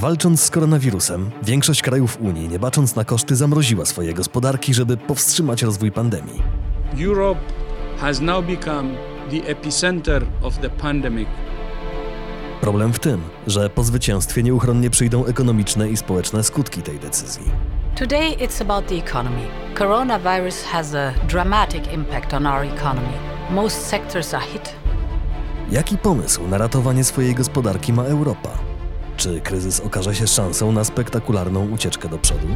[0.00, 5.62] Walcząc z koronawirusem, większość krajów Unii, nie bacząc na koszty, zamroziła swoje gospodarki, żeby powstrzymać
[5.62, 6.42] rozwój pandemii.
[7.04, 7.40] Europe
[7.98, 8.90] has now become
[9.30, 11.28] the epicenter of the pandemic.
[12.60, 17.44] Problem w tym, że po zwycięstwie nieuchronnie przyjdą ekonomiczne i społeczne skutki tej decyzji.
[17.98, 19.42] Today it's about the economy.
[19.78, 23.12] Coronavirus has a dramatic impact on our economy.
[23.50, 24.74] Most sectors are hit.
[25.70, 28.69] Jaki pomysł na ratowanie swojej gospodarki ma Europa?
[29.20, 32.46] Czy kryzys okaże się szansą na spektakularną ucieczkę do przodu?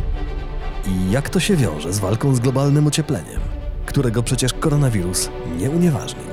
[0.87, 3.41] I jak to się wiąże z walką z globalnym ociepleniem,
[3.87, 6.25] którego przecież koronawirus nie unieważnił?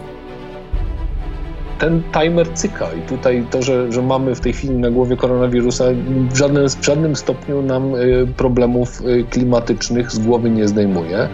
[1.80, 5.86] ten timer cyka i tutaj to, że, że mamy w tej chwili na głowie koronawirusa,
[6.30, 11.30] w żadnym, w żadnym stopniu nam y, problemów y, klimatycznych z głowy nie zdejmuje.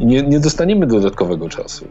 [0.00, 1.86] Nie, nie dostaniemy dodatkowego czasu.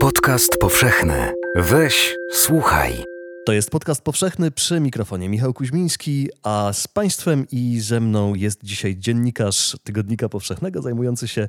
[0.00, 1.32] Podcast powszechny.
[1.56, 3.17] Weź, słuchaj.
[3.48, 8.64] To jest podcast powszechny przy mikrofonie Michał Kuźmiński, a z Państwem i ze mną jest
[8.64, 11.48] dzisiaj dziennikarz Tygodnika Powszechnego zajmujący się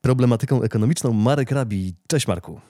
[0.00, 1.94] problematyką ekonomiczną Marek Rabi.
[2.08, 2.60] Cześć Marku.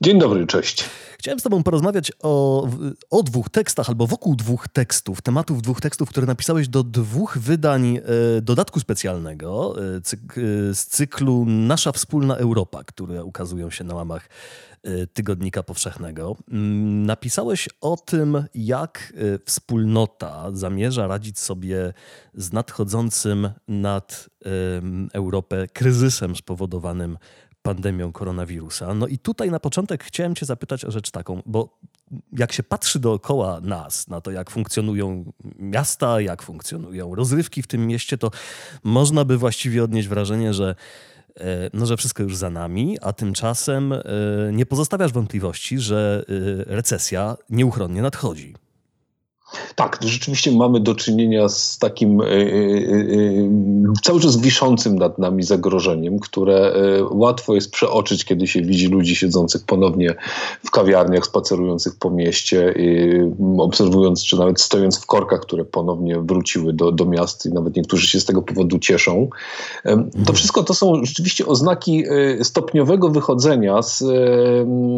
[0.00, 0.84] Dzień dobry, cześć.
[1.18, 2.68] Chciałem z Tobą porozmawiać o,
[3.10, 7.96] o dwóch tekstach albo wokół dwóch tekstów, tematów dwóch tekstów, które napisałeś do dwóch wydań
[7.96, 8.02] e,
[8.42, 14.28] dodatku specjalnego e, cyk, e, z cyklu Nasza Wspólna Europa, które ukazują się na łamach
[15.12, 16.36] Tygodnika Powszechnego.
[16.50, 21.92] Mm, napisałeś o tym, jak e, wspólnota zamierza radzić sobie
[22.34, 24.28] z nadchodzącym nad
[25.12, 27.18] Europę kryzysem spowodowanym
[27.62, 28.94] pandemią koronawirusa.
[28.94, 31.78] No i tutaj na początek chciałem Cię zapytać o rzecz taką, bo
[32.32, 37.86] jak się patrzy dookoła nas, na to, jak funkcjonują miasta, jak funkcjonują rozrywki w tym
[37.86, 38.30] mieście, to
[38.84, 40.74] można by właściwie odnieść wrażenie, że
[41.72, 44.02] no, że wszystko już za nami, a tymczasem e,
[44.52, 48.54] nie pozostawiasz wątpliwości, że e, recesja nieuchronnie nadchodzi.
[49.74, 53.48] Tak, rzeczywiście mamy do czynienia z takim y, y, y,
[54.02, 56.72] cały czas wiszącym nad nami zagrożeniem, które
[57.10, 60.14] łatwo jest przeoczyć, kiedy się widzi ludzi siedzących ponownie
[60.66, 62.74] w kawiarniach, spacerujących po mieście,
[63.58, 68.08] obserwując, czy nawet stojąc w korkach, które ponownie wróciły do, do miast i nawet niektórzy
[68.08, 69.28] się z tego powodu cieszą.
[70.26, 72.04] To wszystko to są rzeczywiście oznaki
[72.42, 74.04] stopniowego wychodzenia z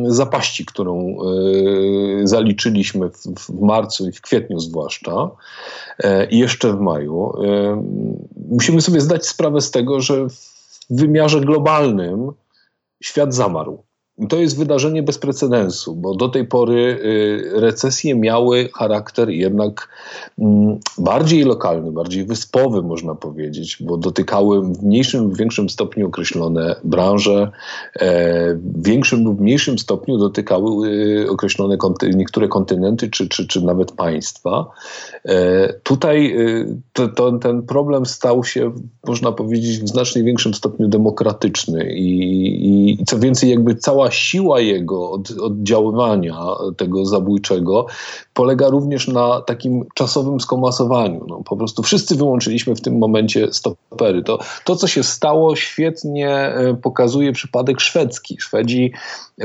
[0.08, 1.16] zapaści, którą
[2.24, 5.30] zaliczyliśmy w, w marcu i w kwietniu kwietniu zwłaszcza
[5.98, 7.82] e, i jeszcze w maju, e,
[8.48, 10.36] musimy sobie zdać sprawę z tego, że w
[10.90, 12.32] wymiarze globalnym
[13.02, 13.82] świat zamarł.
[14.28, 19.88] To jest wydarzenie bez precedensu, bo do tej pory y, recesje miały charakter jednak
[20.38, 26.76] mm, bardziej lokalny, bardziej wyspowy, można powiedzieć, bo dotykały w mniejszym lub większym stopniu określone
[26.84, 27.50] branże,
[27.96, 31.76] e, w większym lub mniejszym stopniu dotykały y, określone
[32.14, 34.66] niektóre kontynenty czy, czy, czy nawet państwa.
[35.24, 38.72] E, tutaj y, to, to, ten problem stał się,
[39.06, 42.10] można powiedzieć, w znacznie większym stopniu demokratyczny i,
[43.00, 46.36] i co więcej, jakby cała siła jego od, oddziaływania
[46.76, 47.86] tego zabójczego
[48.34, 51.24] polega również na takim czasowym skomasowaniu.
[51.28, 54.22] No, po prostu wszyscy wyłączyliśmy w tym momencie stopery.
[54.22, 58.36] To, to co się stało, świetnie e, pokazuje przypadek szwedzki.
[58.40, 58.92] Szwedzi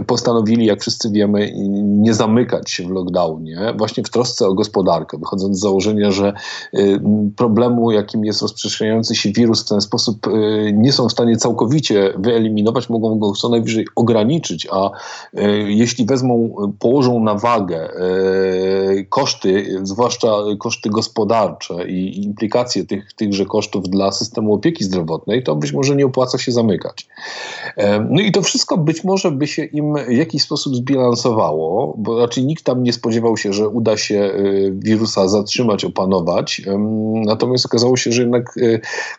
[0.07, 1.51] postanowili, jak wszyscy wiemy,
[1.83, 6.33] nie zamykać się w lockdownie, właśnie w trosce o gospodarkę, wychodząc z założenia, że
[6.73, 6.79] e,
[7.35, 10.31] problemu, jakim jest rozprzestrzeniający się wirus, w ten sposób e,
[10.73, 14.89] nie są w stanie całkowicie wyeliminować, mogą go co najwyżej ograniczyć, a
[15.67, 17.89] jeśli wezmą, położą na wagę
[19.09, 20.27] koszty, zwłaszcza
[20.59, 26.05] koszty gospodarcze i implikacje tych, tychże kosztów dla systemu opieki zdrowotnej, to być może nie
[26.05, 27.07] opłaca się zamykać.
[28.09, 32.45] No i to wszystko być może by się im w jakiś sposób zbilansowało, bo raczej
[32.45, 34.33] nikt tam nie spodziewał się, że uda się
[34.71, 36.61] wirusa zatrzymać, opanować.
[37.25, 38.55] Natomiast okazało się, że jednak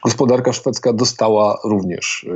[0.04, 2.26] gospodarka szwedzka dostała również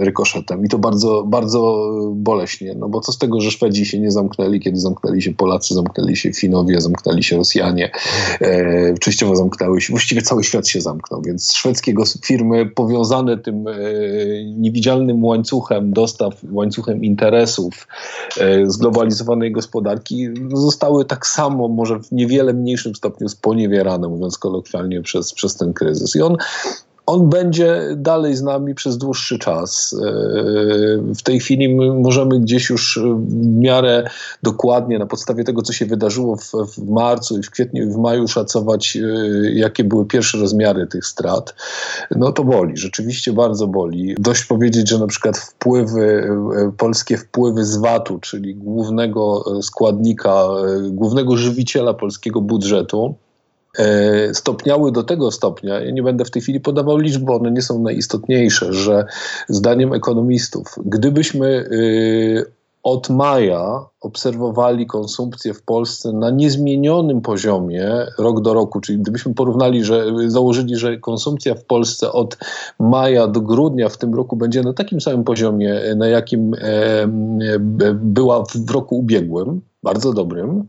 [0.00, 1.90] rykoszetem i to bardzo, bardzo
[2.30, 5.74] boleśnie, no bo co z tego, że Szwedzi się nie zamknęli, kiedy zamknęli się Polacy,
[5.74, 7.90] zamknęli się Finowie, zamknęli się Rosjanie,
[8.40, 11.94] e, częściowo zamknęły się, właściwie cały świat się zamknął, więc szwedzkie
[12.24, 13.74] firmy powiązane tym e,
[14.44, 17.88] niewidzialnym łańcuchem dostaw, łańcuchem interesów
[18.40, 25.32] e, zglobalizowanej gospodarki zostały tak samo, może w niewiele mniejszym stopniu sponiewierane, mówiąc kolokwialnie, przez,
[25.32, 26.16] przez ten kryzys.
[26.16, 26.36] I on
[27.10, 29.96] on będzie dalej z nami przez dłuższy czas.
[30.02, 30.12] E,
[31.14, 34.10] w tej chwili możemy gdzieś już w miarę
[34.42, 37.96] dokładnie na podstawie tego, co się wydarzyło w, w marcu i w kwietniu i w
[37.96, 39.00] maju szacować, e,
[39.50, 41.54] jakie były pierwsze rozmiary tych strat.
[42.16, 44.14] No to boli, rzeczywiście bardzo boli.
[44.18, 50.48] Dość powiedzieć, że na przykład wpływy, e, polskie wpływy z VAT-u, czyli głównego składnika,
[50.90, 53.14] głównego żywiciela polskiego budżetu,
[54.32, 57.62] stopniały do tego stopnia, ja nie będę w tej chwili podawał liczb, bo one nie
[57.62, 59.04] są najistotniejsze, że
[59.48, 68.54] zdaniem ekonomistów, gdybyśmy y, od maja obserwowali konsumpcję w Polsce na niezmienionym poziomie rok do
[68.54, 72.36] roku, czyli gdybyśmy porównali, że założyli, że konsumpcja w Polsce od
[72.78, 77.08] maja do grudnia w tym roku będzie na takim samym poziomie, na jakim e,
[77.94, 80.64] była w roku ubiegłym, bardzo dobrym,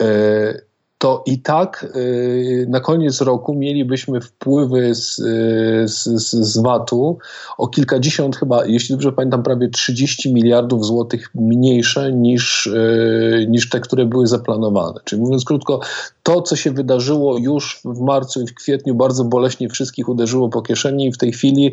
[0.00, 0.67] e,
[0.98, 7.18] to i tak y, na koniec roku mielibyśmy wpływy z, y, z, z VAT-u
[7.58, 13.80] o kilkadziesiąt chyba, jeśli dobrze pamiętam, prawie 30 miliardów złotych mniejsze niż, y, niż te,
[13.80, 15.00] które były zaplanowane.
[15.04, 15.80] Czyli mówiąc krótko,
[16.22, 20.62] to, co się wydarzyło już w marcu i w kwietniu, bardzo boleśnie wszystkich uderzyło po
[20.62, 21.72] kieszeni i w tej chwili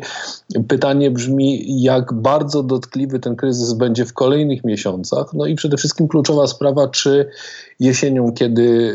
[0.68, 5.34] pytanie brzmi, jak bardzo dotkliwy ten kryzys będzie w kolejnych miesiącach.
[5.34, 7.28] No i przede wszystkim kluczowa sprawa, czy
[7.80, 8.94] jesienią, kiedy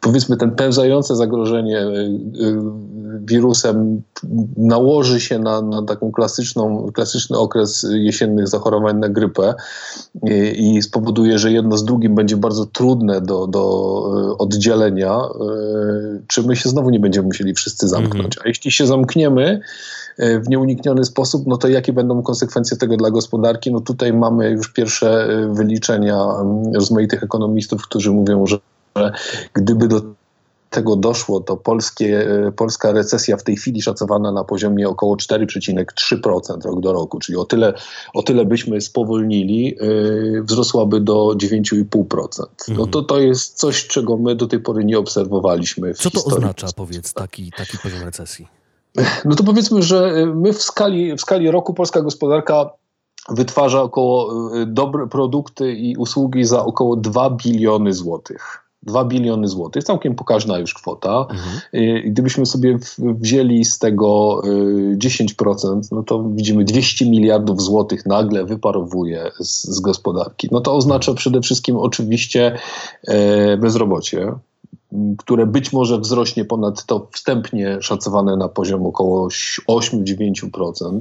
[0.00, 2.62] powiedzmy ten pełzające zagrożenie yy, yy,
[3.24, 4.02] wirusem
[4.56, 9.54] nałoży się na, na taką klasyczną, klasyczny okres jesiennych zachorowań na grypę
[10.56, 14.02] i, i spowoduje, że jedno z drugim będzie bardzo trudne do, do
[14.38, 15.20] oddzielenia,
[16.26, 18.36] czy my się znowu nie będziemy musieli wszyscy zamknąć.
[18.36, 18.42] Mhm.
[18.44, 19.60] A jeśli się zamkniemy,
[20.18, 23.72] w nieunikniony sposób, no to jakie będą konsekwencje tego dla gospodarki?
[23.72, 26.26] No tutaj mamy już pierwsze wyliczenia
[26.74, 28.58] rozmaitych ekonomistów, którzy mówią, że
[29.54, 30.00] gdyby do
[30.70, 36.64] tego doszło, to polskie, e, polska recesja w tej chwili szacowana na poziomie około 4,3%
[36.64, 37.74] rok do roku, czyli o tyle,
[38.14, 42.46] o tyle byśmy spowolnili, yy, wzrosłaby do 9,5%.
[42.68, 42.90] No mhm.
[42.90, 45.94] to, to jest coś, czego my do tej pory nie obserwowaliśmy.
[45.94, 48.48] Co to oznacza, powiedz, taki, taki poziom recesji?
[49.24, 52.70] No to powiedzmy, że y, my w skali, w skali roku polska gospodarka
[53.28, 54.34] wytwarza około
[54.66, 58.67] dobre produkty i usługi za około 2 biliony złotych.
[58.88, 61.26] 2 biliony złotych, całkiem pokaźna już kwota.
[61.30, 61.60] Mhm.
[61.74, 64.42] Y, gdybyśmy sobie wzięli z tego
[64.96, 70.48] 10%, no to widzimy 200 miliardów złotych nagle wyparowuje z, z gospodarki.
[70.52, 72.58] No to oznacza przede wszystkim oczywiście
[73.08, 74.32] e, bezrobocie,
[75.18, 79.28] które być może wzrośnie ponad to wstępnie szacowane na poziom około
[79.68, 81.00] 8-9%.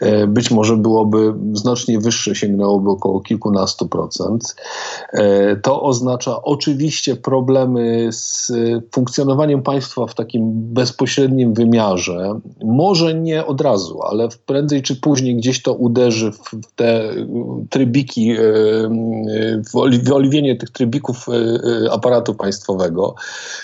[0.00, 4.56] E, być może byłoby znacznie wyższe, sięgnęłoby około kilkunastu procent.
[5.12, 8.52] E, to oznacza oczywiście problemy z
[8.92, 12.40] funkcjonowaniem państwa w takim bezpośrednim wymiarze.
[12.64, 17.10] Może nie od razu, ale prędzej czy później gdzieś to uderzy w te
[17.70, 18.38] trybiki, e,
[20.06, 21.26] w oliwienie tych trybików
[21.90, 23.13] aparatu państwowego.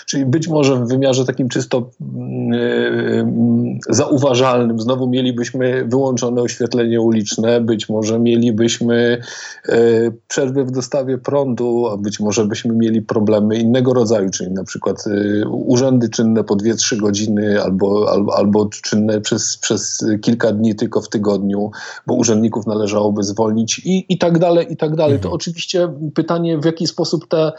[0.05, 7.61] Czyli być może w wymiarze takim czysto mm, y, zauważalnym znowu mielibyśmy wyłączone oświetlenie uliczne,
[7.61, 9.21] być może mielibyśmy
[9.69, 14.63] y, przerwy w dostawie prądu, a być może byśmy mieli problemy innego rodzaju, czyli na
[14.63, 20.75] przykład y, urzędy czynne po 2-3 godziny albo, albo, albo czynne przez, przez kilka dni
[20.75, 21.71] tylko w tygodniu,
[22.07, 25.17] bo urzędników należałoby zwolnić i, i tak dalej, i tak dalej.
[25.17, 25.33] To mhm.
[25.33, 27.51] oczywiście pytanie, w jaki sposób te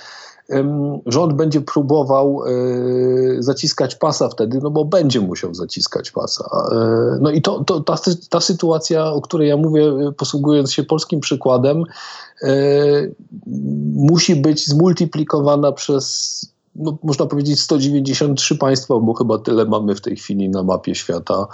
[1.07, 2.53] rząd będzie próbował e,
[3.43, 6.69] zaciskać pasa wtedy, no bo będzie musiał zaciskać pasa.
[6.73, 6.77] E,
[7.21, 7.97] no i to, to ta,
[8.31, 11.85] ta sytuacja, o której ja mówię, posługując się polskim przykładem,
[12.43, 12.49] e,
[13.95, 20.17] musi być zmultiplikowana przez no, można powiedzieć 193 państwa, bo chyba tyle mamy w tej
[20.17, 21.47] chwili na mapie świata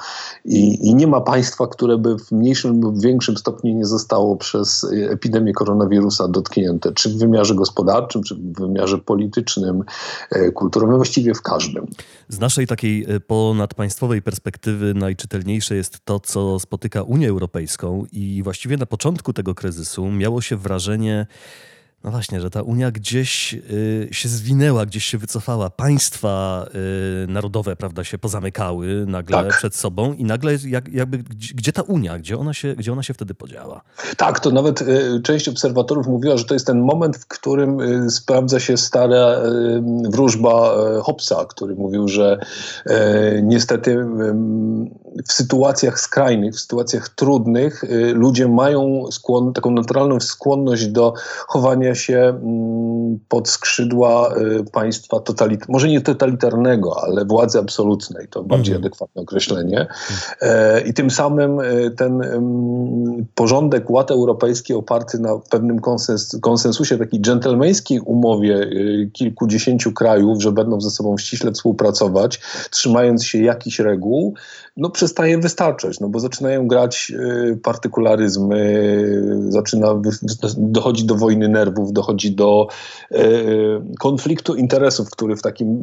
[0.45, 4.87] I, i, nie ma państwa, które by w mniejszym lub większym stopniu nie zostało przez
[5.11, 9.85] epidemię koronawirusa dotknięte, czy w wymiarze gospodarczym, czy w wymiarze politycznym,
[10.31, 11.87] e, kulturowym, właściwie w każdym.
[12.29, 18.77] Z naszej takiej e, ponadpaństwowej perspektywy najczytelniejsze jest to, co spotyka Unię Europejską i właściwie
[18.77, 21.27] na początku tego kryzysu miało się wrażenie,
[22.05, 25.71] no właśnie, że ta Unia gdzieś y, się zwinęła, gdzieś się wycofała.
[25.71, 26.67] Państwa
[27.25, 29.59] y, narodowe, prawda, się pozamykały nagle tak.
[29.59, 31.19] przed sobą i nagle jak, jakby,
[31.55, 33.81] gdzie, ta Unia, gdzie ona, się, gdzie ona się wtedy podziała?
[34.17, 38.11] Tak, to nawet y, część obserwatorów mówiła, że to jest ten moment, w którym y,
[38.11, 42.39] sprawdza się stara y, wróżba y, Hobbesa, który mówił, że
[43.43, 44.07] niestety
[45.27, 47.85] w sytuacjach skrajnych, w sytuacjach trudnych
[48.15, 51.15] ludzie mają skłon, taką naturalną skłonność do
[51.47, 58.43] chowania się mm, pod skrzydła y, państwa totalitarnego, może nie totalitarnego, ale władzy absolutnej, to
[58.43, 58.85] bardziej mm.
[58.85, 59.87] adekwatne określenie.
[60.41, 60.87] Mm.
[60.87, 62.23] I tym samym y, ten
[63.35, 70.53] porządek, ład europejski oparty na pewnym konsens, konsensusie, takiej dżentelmeńskiej umowie y, kilkudziesięciu krajów, że
[70.53, 74.35] będą ze sobą ściśle współpracować, trzymając się jakichś reguł,
[74.79, 77.13] no przestaje wystarczać, no bo zaczynają grać
[77.63, 78.83] partykularyzmy,
[79.49, 80.03] zaczyna
[80.57, 82.69] dochodzi do wojny nerwów, dochodzi do
[84.01, 85.83] konfliktu interesów, który w takim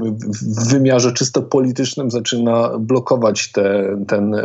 [0.70, 4.36] wymiarze czysto politycznym zaczyna blokować te, ten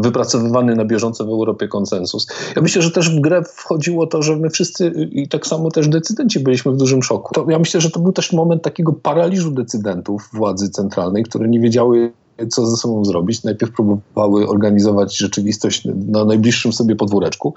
[0.00, 2.26] wypracowywany na bieżąco w Europie konsensus.
[2.56, 5.88] Ja myślę, że też w grę wchodziło to, że my wszyscy i tak samo też
[5.88, 7.34] decydenci byliśmy w dużym szoku.
[7.34, 11.60] To ja myślę, że to był też moment takiego paraliżu decydentów władzy centralnej, które nie
[11.60, 12.12] wiedziały
[12.48, 13.44] co ze sobą zrobić.
[13.44, 17.54] Najpierw próbowały organizować rzeczywistość na najbliższym sobie podwóreczku.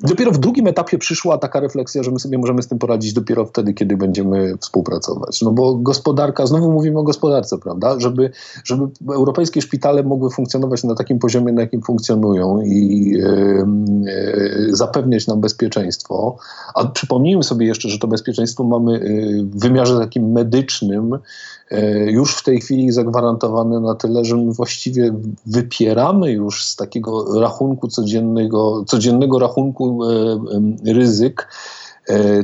[0.00, 3.46] Dopiero w drugim etapie przyszła taka refleksja, że my sobie możemy z tym poradzić dopiero
[3.46, 5.42] wtedy, kiedy będziemy współpracować.
[5.42, 8.00] No bo gospodarka, znowu mówimy o gospodarce, prawda?
[8.00, 8.30] Żeby,
[8.64, 8.84] żeby
[9.14, 16.36] europejskie szpitale mogły funkcjonować na takim poziomie, na jakim funkcjonują i yy, zapewniać nam bezpieczeństwo.
[16.74, 21.18] A przypomnijmy sobie jeszcze, że to bezpieczeństwo mamy yy, w wymiarze takim medycznym,
[21.61, 21.61] E,
[22.06, 25.14] już w tej chwili zagwarantowane na tyle, że my właściwie
[25.46, 31.81] wypieramy już z takiego rachunku codziennego, codziennego rachunku e, ryzyk E,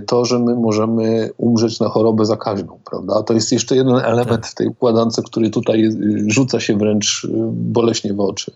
[0.07, 3.23] to, że my możemy umrzeć na chorobę zakaźną, prawda?
[3.23, 7.29] To jest jeszcze jeden element w tej układance, który tutaj y, rzuca się wręcz y,
[7.53, 8.53] boleśnie w oczy.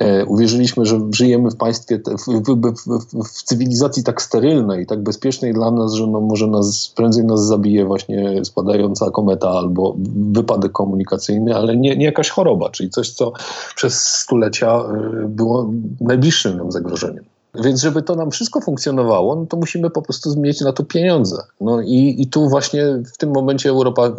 [0.00, 5.54] E, uwierzyliśmy, że żyjemy w państwie, w, w, w, w cywilizacji tak sterylnej, tak bezpiecznej
[5.54, 11.56] dla nas, że no może nas, prędzej nas zabije właśnie spadająca kometa albo wypadek komunikacyjny,
[11.56, 13.32] ale nie, nie jakaś choroba, czyli coś, co
[13.76, 14.84] przez stulecia
[15.24, 17.24] y, było najbliższym nam zagrożeniem.
[17.64, 21.42] Więc żeby to nam wszystko funkcjonowało, no to musimy po prostu mieć na to pieniądze.
[21.60, 22.84] No i, i tu właśnie
[23.14, 24.12] w tym momencie Europa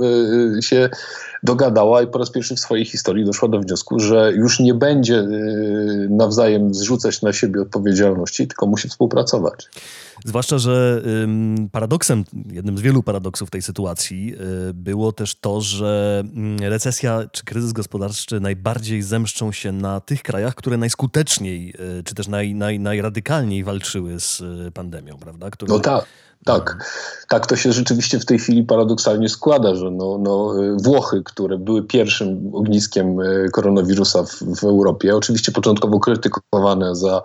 [0.58, 0.90] y, się
[1.44, 5.20] dogadała i po raz pierwszy w swojej historii doszła do wniosku, że już nie będzie
[5.20, 9.70] y, nawzajem zrzucać na siebie odpowiedzialności, tylko musi współpracować.
[10.28, 11.02] Zwłaszcza, że
[11.72, 14.36] paradoksem, jednym z wielu paradoksów tej sytuacji
[14.70, 20.24] y, było też to, że mm, recesja czy kryzys gospodarczy najbardziej zemszczą się na tych
[20.24, 25.50] krajach, które najskuteczniej y, czy też naj, naj, najradykalniej walczyły z y, pandemią, prawda?
[25.50, 25.74] Które...
[25.74, 26.06] No tak.
[26.46, 26.86] Tak,
[27.30, 30.54] tak to się rzeczywiście w tej chwili paradoksalnie składa, że no, no,
[30.84, 33.18] Włochy, które były pierwszym ogniskiem
[33.52, 37.22] koronawirusa w, w Europie, oczywiście początkowo krytykowane za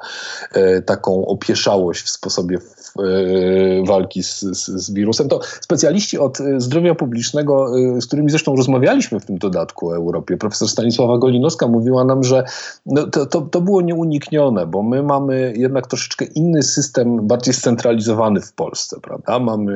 [0.52, 2.58] e, taką opieszałość w sposobie
[2.98, 9.20] E, walki z, z, z, wirusem, to specjaliści od zdrowia publicznego, z którymi zresztą rozmawialiśmy
[9.20, 12.44] w tym dodatku o Europie, profesor Stanisława Golinowska mówiła nam, że
[12.86, 18.40] no to, to, to było nieuniknione, bo my mamy jednak troszeczkę inny system, bardziej scentralizowany
[18.40, 19.38] w Polsce, prawda?
[19.38, 19.72] Mamy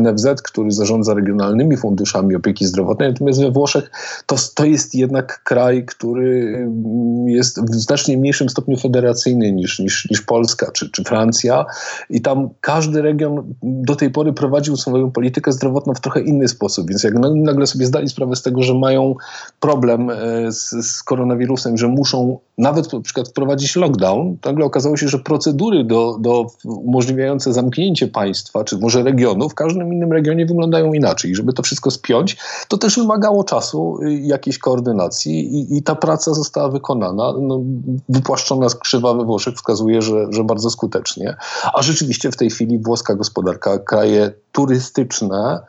[0.00, 3.90] NFZ, który zarządza regionalnymi funduszami opieki zdrowotnej, natomiast we Włoszech
[4.26, 10.10] to, to jest jednak kraj, który mm, jest w znacznie mniejszym stopniu federacyjny niż, niż,
[10.10, 11.64] niż Polska czy, czy Francja
[12.10, 16.48] i tam tam każdy region do tej pory prowadził swoją politykę zdrowotną w trochę inny
[16.48, 16.88] sposób.
[16.88, 19.14] Więc jak nagle sobie zdali sprawę z tego, że mają
[19.60, 25.08] problem e, z, z koronawirusem, że muszą nawet na przykład wprowadzić lockdown, nagle okazało się,
[25.08, 30.92] że procedury do, do umożliwiające zamknięcie państwa, czy może regionu, w każdym innym regionie wyglądają
[30.92, 31.30] inaczej.
[31.30, 32.36] I żeby to wszystko spiąć,
[32.68, 37.32] to też wymagało czasu, y, jakiejś koordynacji i, i ta praca została wykonana.
[37.40, 37.60] No,
[38.08, 41.36] wypłaszczona krzywa we Włoszech wskazuje, że, że bardzo skutecznie.
[41.74, 45.60] A rzeczywiście w tej chwili włoska gospodarka, kraje turystyczne,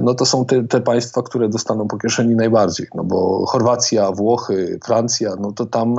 [0.00, 4.78] no to są te, te, państwa, które dostaną po kieszeni najbardziej, no bo Chorwacja, Włochy,
[4.84, 5.96] Francja, no to tam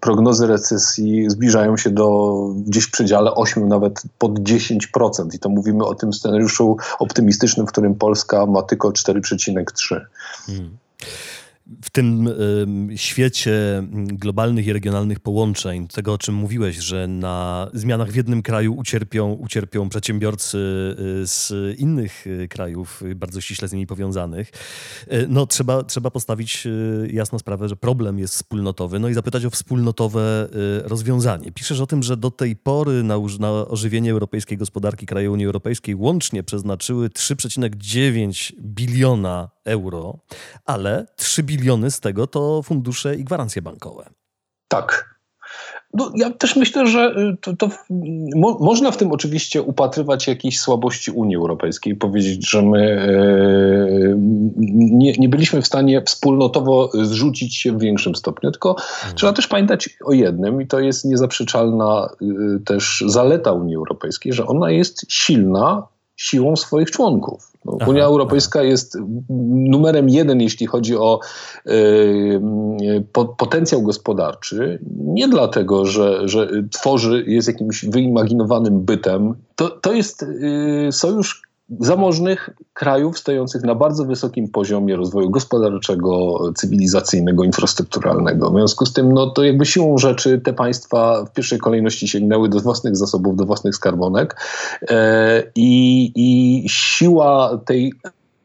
[0.00, 2.34] prognozy recesji zbliżają się do
[2.66, 7.70] gdzieś w przedziale 8, nawet pod 10% i to mówimy o tym scenariuszu optymistycznym, w
[7.70, 10.00] którym Polska ma tylko 4,3.
[10.46, 10.78] Hmm
[11.84, 12.28] w tym
[12.96, 18.74] świecie globalnych i regionalnych połączeń, tego o czym mówiłeś, że na zmianach w jednym kraju
[18.74, 20.58] ucierpią, ucierpią przedsiębiorcy
[21.22, 24.50] y, z innych y, krajów, y, bardzo ściśle z nimi powiązanych,
[25.28, 26.68] no trzeba, trzeba postawić
[27.10, 30.48] jasno sprawę, że problem jest wspólnotowy, no i zapytać o wspólnotowe
[30.84, 31.52] rozwiązanie.
[31.52, 35.94] Piszesz o tym, że do tej pory na, na ożywienie europejskiej gospodarki kraje Unii Europejskiej
[35.94, 40.18] łącznie przeznaczyły 3,9 biliona euro,
[40.64, 44.10] ale 3 biliony z tego to fundusze i gwarancje bankowe.
[44.68, 45.18] Tak.
[45.94, 47.70] No, ja też myślę, że y, to, to
[48.36, 53.08] mo, można w tym oczywiście upatrywać jakiejś słabości Unii Europejskiej, powiedzieć, że my e,
[54.76, 59.16] nie, nie, byliśmy w stanie wspólnotowo zrzucić się w większym stopniu, tylko hmm.
[59.16, 64.46] trzeba też pamiętać o jednym, i to jest niezaprzeczalna y, też zaleta Unii Europejskiej, że
[64.46, 67.52] ona jest silna siłą swoich członków.
[67.70, 68.68] No, aha, Unia Europejska aha.
[68.68, 68.98] jest
[69.70, 71.20] numerem jeden, jeśli chodzi o
[71.66, 72.40] y,
[73.12, 79.34] po, potencjał gospodarczy, nie dlatego, że, że tworzy, jest jakimś wyimaginowanym bytem.
[79.56, 81.47] To, to jest y, sojusz
[81.80, 88.50] zamożnych krajów stojących na bardzo wysokim poziomie rozwoju gospodarczego, cywilizacyjnego, infrastrukturalnego.
[88.50, 92.48] W związku z tym, no to jakby siłą rzeczy te państwa w pierwszej kolejności sięgnęły
[92.48, 94.36] do własnych zasobów, do własnych skarbonek
[94.90, 97.92] e, i, i siła tej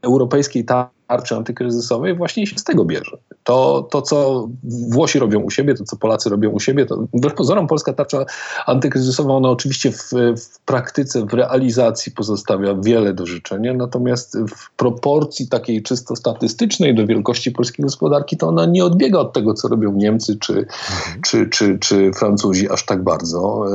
[0.01, 1.03] europejskiej tarczy
[1.38, 3.17] antykryzysowej właśnie się z tego bierze.
[3.43, 4.48] To, to, co
[4.89, 8.25] Włosi robią u siebie, to, co Polacy robią u siebie, to wbrew pozorom polska tarcza
[8.65, 15.48] antykryzysowa, ona oczywiście w, w praktyce, w realizacji pozostawia wiele do życzenia, natomiast w proporcji
[15.48, 19.91] takiej czysto statystycznej do wielkości polskiej gospodarki, to ona nie odbiega od tego, co robią
[19.91, 21.22] Niemcy czy, mhm.
[21.22, 23.65] czy, czy, czy Francuzi aż tak bardzo.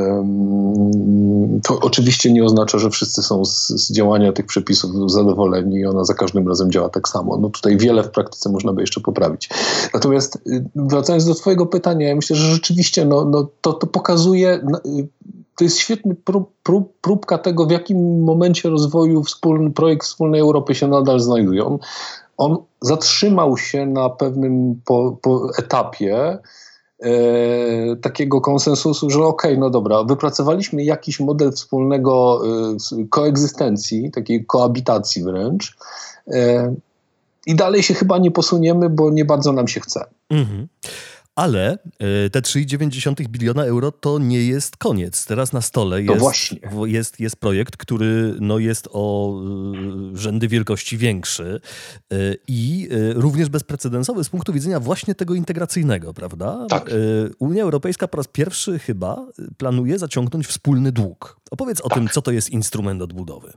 [1.64, 6.04] To oczywiście nie oznacza, że wszyscy są z, z działania tych przepisów zadowoleni i ona
[6.04, 7.28] za każdym razem działa tak samo.
[7.37, 9.49] No tutaj wiele w praktyce można by jeszcze poprawić.
[9.95, 14.61] Natomiast y, wracając do Twojego pytania, ja myślę, że rzeczywiście no, no, to, to pokazuje.
[14.87, 15.09] Y,
[15.57, 20.75] to jest świetny prób, prób, próbka tego, w jakim momencie rozwoju wspólny, projekt wspólnej Europy
[20.75, 21.65] się nadal znajduje.
[21.65, 21.79] On,
[22.37, 26.39] on zatrzymał się na pewnym po, po etapie,
[27.03, 32.43] E, takiego konsensusu, że okej, okay, no dobra, wypracowaliśmy jakiś model wspólnego
[33.01, 35.77] e, koegzystencji, takiej koabitacji wręcz.
[36.33, 36.75] E,
[37.49, 40.05] I dalej się chyba nie posuniemy, bo nie bardzo nam się chce.
[40.31, 40.69] Mhm.
[41.35, 45.26] Ale e, te 3,9 biliona euro to nie jest koniec.
[45.26, 46.55] Teraz na stole jest,
[46.87, 51.61] jest, jest projekt, który no jest o e, rzędy wielkości większy
[52.12, 52.17] e,
[52.49, 56.67] i również bezprecedensowy z punktu widzenia właśnie tego integracyjnego, prawda?
[56.69, 56.90] Tak.
[57.38, 59.26] Unia Europejska po raz pierwszy chyba
[59.57, 61.40] planuje zaciągnąć wspólny dług.
[61.50, 61.99] Opowiedz o tak.
[61.99, 63.52] tym, co to jest instrument odbudowy.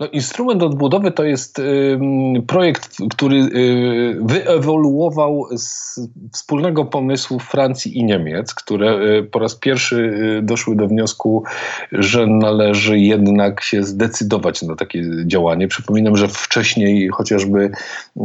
[0.00, 1.98] No, instrument odbudowy to jest y,
[2.46, 6.00] projekt, który y, wyewoluował z
[6.32, 9.96] wspólnego pomysłu Francji i Niemiec, które y, po raz pierwszy
[10.38, 11.44] y, doszły do wniosku,
[11.92, 15.68] że należy jednak się zdecydować na takie działanie.
[15.68, 17.70] Przypominam, że wcześniej chociażby
[18.16, 18.20] y,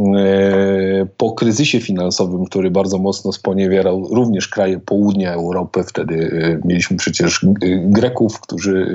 [1.16, 7.46] po kryzysie finansowym, który bardzo mocno sponiewierał również kraje południa Europy, wtedy y, mieliśmy przecież
[7.84, 8.86] Greków, którzy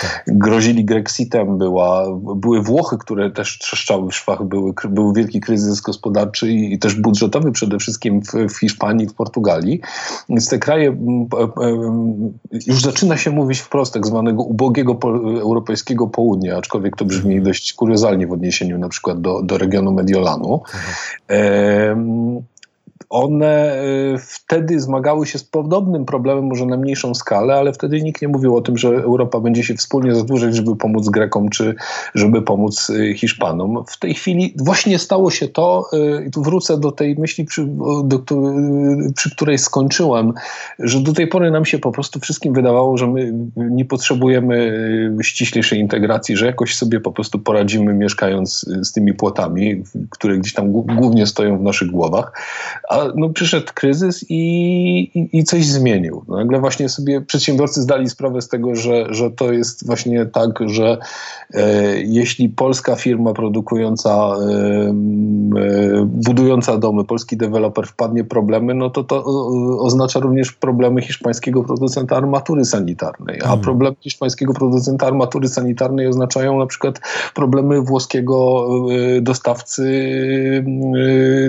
[0.00, 0.24] tak.
[0.26, 1.95] grozili Grexitem, była
[2.36, 6.94] były Włochy, które też trzeszczały w szwach, były, był wielki kryzys gospodarczy i, i też
[6.94, 9.80] budżetowy przede wszystkim w, w, Hiszpanii, w Portugalii.
[10.28, 10.96] Więc te kraje
[12.66, 15.08] już zaczyna się mówić wprost tak zwanego ubogiego po,
[15.40, 20.62] europejskiego południa, aczkolwiek to brzmi dość kuriozalnie w odniesieniu na przykład do, do regionu Mediolanu.
[21.28, 22.42] Mhm
[23.08, 23.82] one
[24.14, 28.28] y, wtedy zmagały się z podobnym problemem, może na mniejszą skalę, ale wtedy nikt nie
[28.28, 31.74] mówił o tym, że Europa będzie się wspólnie zadłużać, żeby pomóc Grekom, czy
[32.14, 33.84] żeby pomóc y, Hiszpanom.
[33.88, 37.66] W tej chwili właśnie stało się to, y, i tu wrócę do tej myśli, przy,
[38.04, 38.18] do,
[39.16, 40.32] przy której skończyłem,
[40.78, 44.72] że do tej pory nam się po prostu wszystkim wydawało, że my nie potrzebujemy
[45.22, 50.72] ściślejszej integracji, że jakoś sobie po prostu poradzimy mieszkając z tymi płotami, które gdzieś tam
[50.72, 52.32] głównie stoją w naszych głowach.
[52.96, 54.40] A no, przyszedł kryzys i,
[55.14, 56.24] i, i coś zmienił.
[56.28, 60.50] No, nagle właśnie sobie przedsiębiorcy zdali sprawę z tego, że, że to jest właśnie tak,
[60.66, 60.98] że
[61.54, 64.94] e, jeśli polska firma produkująca, e,
[65.60, 69.24] e, budująca domy, polski deweloper wpadnie w problemy, no to to
[69.78, 73.40] oznacza również problemy hiszpańskiego producenta armatury sanitarnej.
[73.42, 73.60] A hmm.
[73.60, 77.00] problemy hiszpańskiego producenta armatury sanitarnej oznaczają na przykład
[77.34, 78.66] problemy włoskiego
[79.16, 79.84] e, dostawcy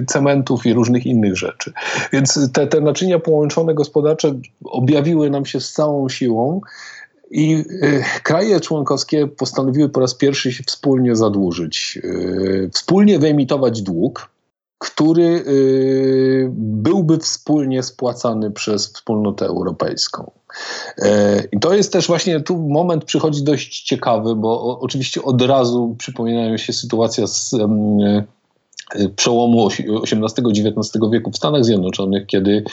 [0.02, 1.74] e, cementów i różnych innych rzeczy.
[2.14, 4.34] Więc te, te naczynia połączone gospodarcze
[4.66, 6.62] objawiły nam się z całą siłą.
[7.32, 14.30] I y, kraje członkowskie postanowiły po raz pierwszy się wspólnie zadłużyć, y, wspólnie wyemitować dług,
[14.78, 20.32] który y, byłby wspólnie spłacany przez wspólnotę europejską.
[21.52, 26.58] I to jest też właśnie tu moment przychodzi dość ciekawy, bo oczywiście od razu przypominają
[26.58, 27.56] się sytuacja z
[29.16, 29.70] przełomu
[30.12, 32.64] XVIII-XIX wieku w Stanach Zjednoczonych, kiedy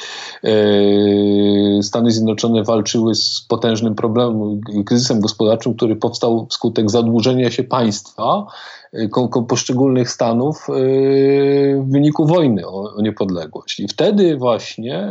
[0.44, 8.46] e, Stany Zjednoczone walczyły z potężnym problemem, kryzysem gospodarczym, który powstał wskutek zadłużenia się państwa
[9.48, 10.72] poszczególnych stanów e,
[11.80, 13.80] w wyniku wojny o, niepodległość.
[13.80, 15.08] I wtedy właśnie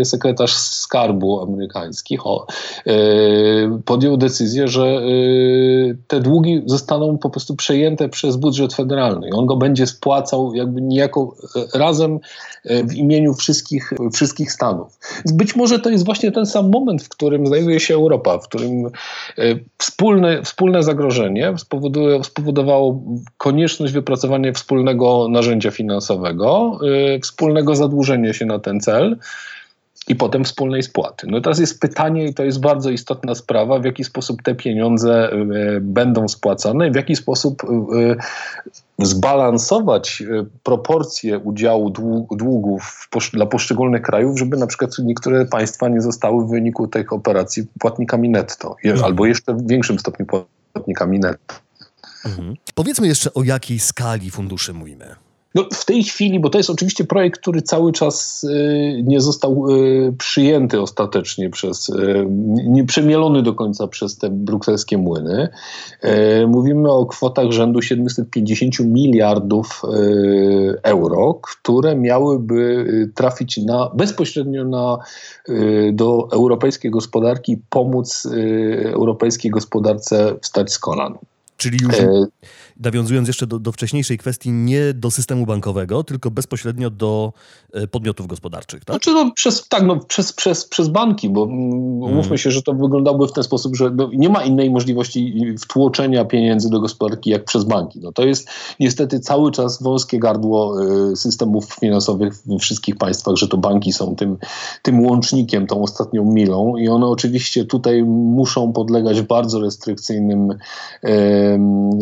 [0.00, 2.18] e, sekretarz skarbu amerykański
[2.86, 2.92] e,
[3.84, 5.02] podjął decyzję, że
[6.06, 10.80] te długi zostaną po prostu przejęte przez budżet federalny i on go będzie spłacał jakby
[10.80, 11.34] niejako
[11.74, 12.18] razem
[12.64, 14.98] w imieniu wszystkich, wszystkich stanów.
[15.34, 18.90] Być może to jest właśnie ten sam moment, w którym znajduje się Europa, w którym
[19.78, 21.54] wspólne, wspólne zagrożenie
[22.22, 22.69] spowodowało
[23.36, 29.16] konieczność wypracowania wspólnego narzędzia finansowego, yy, wspólnego zadłużenia się na ten cel.
[30.08, 31.26] i potem wspólnej spłaty.
[31.30, 35.30] No teraz jest pytanie, i to jest bardzo istotna sprawa, w jaki sposób te pieniądze
[35.80, 37.62] będą spłacane w jaki sposób
[38.98, 40.22] zbalansować
[40.62, 41.90] proporcje udziału
[42.30, 47.66] długów dla poszczególnych krajów, żeby na przykład niektóre państwa nie zostały w wyniku tych operacji
[47.78, 49.04] płatnikami netto, mhm.
[49.04, 50.26] albo jeszcze w większym stopniu
[50.72, 51.54] płatnikami netto.
[52.24, 52.54] Mhm.
[52.74, 55.16] Powiedzmy jeszcze o jakiej skali funduszy mówimy.
[55.54, 59.70] No, w tej chwili, bo to jest oczywiście projekt, który cały czas y, nie został
[59.70, 62.26] y, przyjęty ostatecznie przez, y,
[62.66, 65.48] nie przemielony do końca przez te brukselskie młyny.
[66.48, 69.82] Mówimy o kwotach rzędu 750 miliardów
[70.82, 74.98] euro, które miałyby trafić na, bezpośrednio na,
[75.92, 78.28] do europejskiej gospodarki, pomóc
[78.84, 81.18] europejskiej gospodarce wstać z kolan.
[81.60, 81.94] Czyli już
[82.80, 87.32] nawiązując jeszcze do, do, wcześniejszej kwestii, nie do systemu bankowego, tylko bezpośrednio do
[87.72, 88.94] e, podmiotów gospodarczych, tak?
[88.94, 92.38] Znaczy no, przez, tak, no, przez, przez, przez banki, bo mm, umówmy hmm.
[92.38, 96.70] się, że to wyglądałoby w ten sposób, że no, nie ma innej możliwości wtłoczenia pieniędzy
[96.70, 98.00] do gospodarki jak przez banki.
[98.02, 98.48] No, to jest
[98.80, 104.16] niestety cały czas wąskie gardło e, systemów finansowych we wszystkich państwach, że to banki są
[104.16, 104.36] tym,
[104.82, 110.54] tym łącznikiem, tą ostatnią milą i one oczywiście tutaj muszą podlegać bardzo restrykcyjnym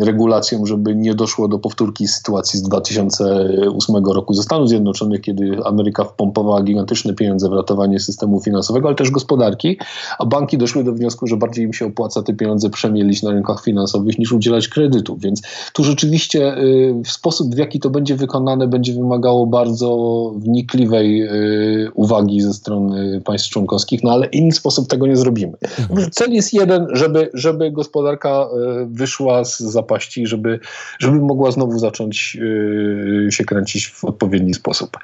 [0.01, 6.03] regulacjom, żeby nie doszło do powtórki sytuacji z 2008 roku ze Stanów Zjednoczonych, kiedy Ameryka
[6.03, 9.77] wpompowała gigantyczne pieniądze w ratowanie systemu finansowego, ale też gospodarki,
[10.19, 13.63] a banki doszły do wniosku, że bardziej im się opłaca te pieniądze przemielić na rynkach
[13.63, 15.21] finansowych niż udzielać kredytów.
[15.21, 15.41] Więc
[15.73, 19.89] tu rzeczywiście y, sposób, w jaki to będzie wykonane, będzie wymagało bardzo
[20.35, 25.57] wnikliwej y, uwagi ze strony państw członkowskich, no ale inny sposób tego nie zrobimy.
[25.79, 26.11] Mhm.
[26.11, 28.47] Cel jest jeden, żeby, żeby gospodarka
[28.83, 30.58] y, wyszła z zapaści, żeby,
[30.99, 34.97] żeby mogła znowu zacząć y, się kręcić w odpowiedni sposób.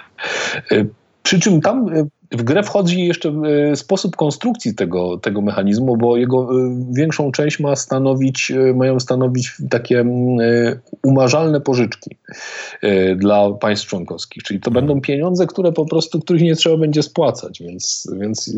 [0.71, 0.87] Y,
[1.23, 3.33] przy czym tam y, w grę wchodzi jeszcze
[3.75, 6.49] sposób konstrukcji tego, tego mechanizmu, bo jego
[6.91, 10.05] większą część ma stanowić, mają stanowić takie
[11.03, 12.17] umarzalne pożyczki
[13.15, 14.43] dla państw członkowskich.
[14.43, 18.53] Czyli to będą pieniądze, które po prostu, których nie trzeba będzie spłacać, więc, więc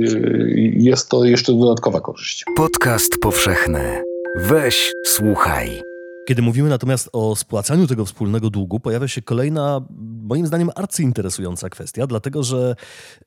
[0.73, 2.45] jest to jeszcze dodatkowa korzyść.
[2.55, 4.03] Podcast powszechny.
[4.35, 5.86] Weź, słuchaj.
[6.27, 9.81] Kiedy mówimy natomiast o spłacaniu tego wspólnego długu, pojawia się kolejna,
[10.21, 12.75] moim zdaniem, arcyinteresująca kwestia, dlatego że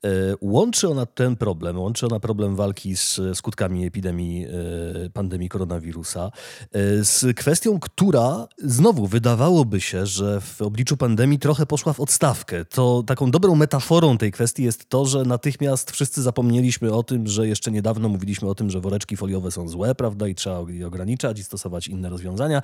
[0.04, 0.08] e,
[0.40, 6.30] łączy ona ten problem, łączy ona problem walki z skutkami epidemii, e, pandemii koronawirusa,
[6.72, 12.64] e, z kwestią, która znowu wydawałoby się, że w obliczu pandemii trochę poszła w odstawkę.
[12.64, 17.48] To taką dobrą metaforą tej kwestii jest to, że natychmiast wszyscy zapomnieliśmy o tym, że
[17.48, 21.38] jeszcze niedawno mówiliśmy o tym, że woreczki foliowe są złe, prawda, i trzeba je ograniczać
[21.38, 22.62] i stosować inne rozwiązania.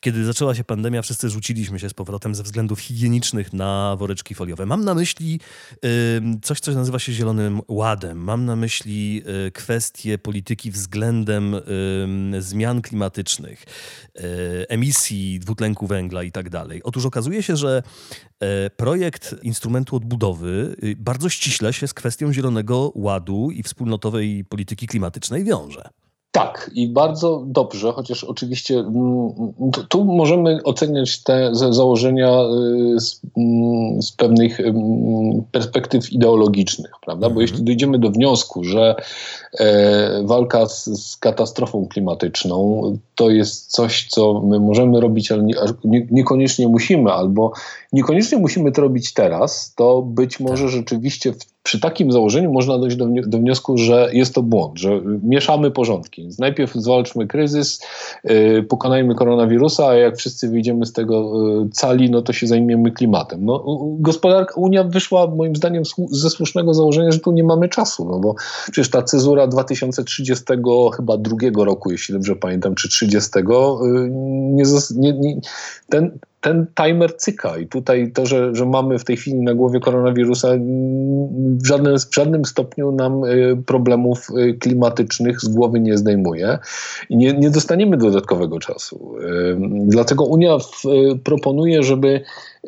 [0.00, 4.66] Kiedy zaczęła się pandemia, wszyscy rzuciliśmy się z powrotem ze względów higienicznych na woreczki foliowe.
[4.66, 5.40] Mam na myśli
[6.42, 8.18] coś, co nazywa się Zielonym Ładem.
[8.18, 11.56] Mam na myśli y, kwestie polityki względem
[12.38, 13.64] zmian klimatycznych,
[14.16, 14.22] y,
[14.68, 16.82] emisji dwutlenku węgla i tak dalej.
[16.82, 17.82] Otóż okazuje się, że
[18.40, 24.86] e, projekt instrumentu odbudowy y, bardzo ściśle się z kwestią Zielonego Ładu i wspólnotowej polityki
[24.86, 25.88] klimatycznej wiąże.
[26.36, 29.30] Tak, i bardzo dobrze, chociaż oczywiście mm,
[29.88, 32.40] tu możemy oceniać te założenia
[32.96, 37.26] y, z, mm, z pewnych mm, perspektyw ideologicznych, prawda?
[37.26, 37.40] Bo mhm.
[37.40, 38.94] jeśli dojdziemy do wniosku, że
[39.60, 42.82] e, walka z, z, katastrofą klimatyczną
[43.14, 45.42] to jest coś, co my możemy robić, ale
[45.84, 47.52] nie, niekoniecznie musimy, albo
[47.96, 50.72] niekoniecznie musimy to robić teraz, to być może tak.
[50.72, 55.00] rzeczywiście w przy takim założeniu można dojść do, do, wniosku, że jest to błąd, że
[55.22, 56.22] mieszamy porządki.
[56.22, 57.80] Więc najpierw zwalczmy kryzys,
[58.24, 62.90] yy, pokonajmy koronawirusa, a jak wszyscy wyjdziemy z tego yy, cali, no to się zajmiemy
[62.90, 63.44] klimatem.
[63.44, 63.64] No,
[63.98, 68.34] gospodarka, Unia wyszła moim zdaniem ze słusznego założenia, że tu nie mamy czasu, no bo
[68.72, 70.44] przecież ta cezura 2030
[70.96, 74.64] chyba drugiego roku, jeśli dobrze pamiętam, czy 30, yy, nie,
[74.96, 75.40] nie, nie,
[75.88, 79.80] ten, ten timer cyka i tutaj to, że, że mamy w tej chwili na głowie
[79.80, 80.48] koronawirusa
[81.62, 86.58] w żadnym, w żadnym stopniu nam y, problemów y, klimatycznych z głowy nie zdejmuje
[87.10, 89.14] i nie, nie dostaniemy dodatkowego czasu.
[89.68, 92.20] Dlatego Unia y, proponuje, żeby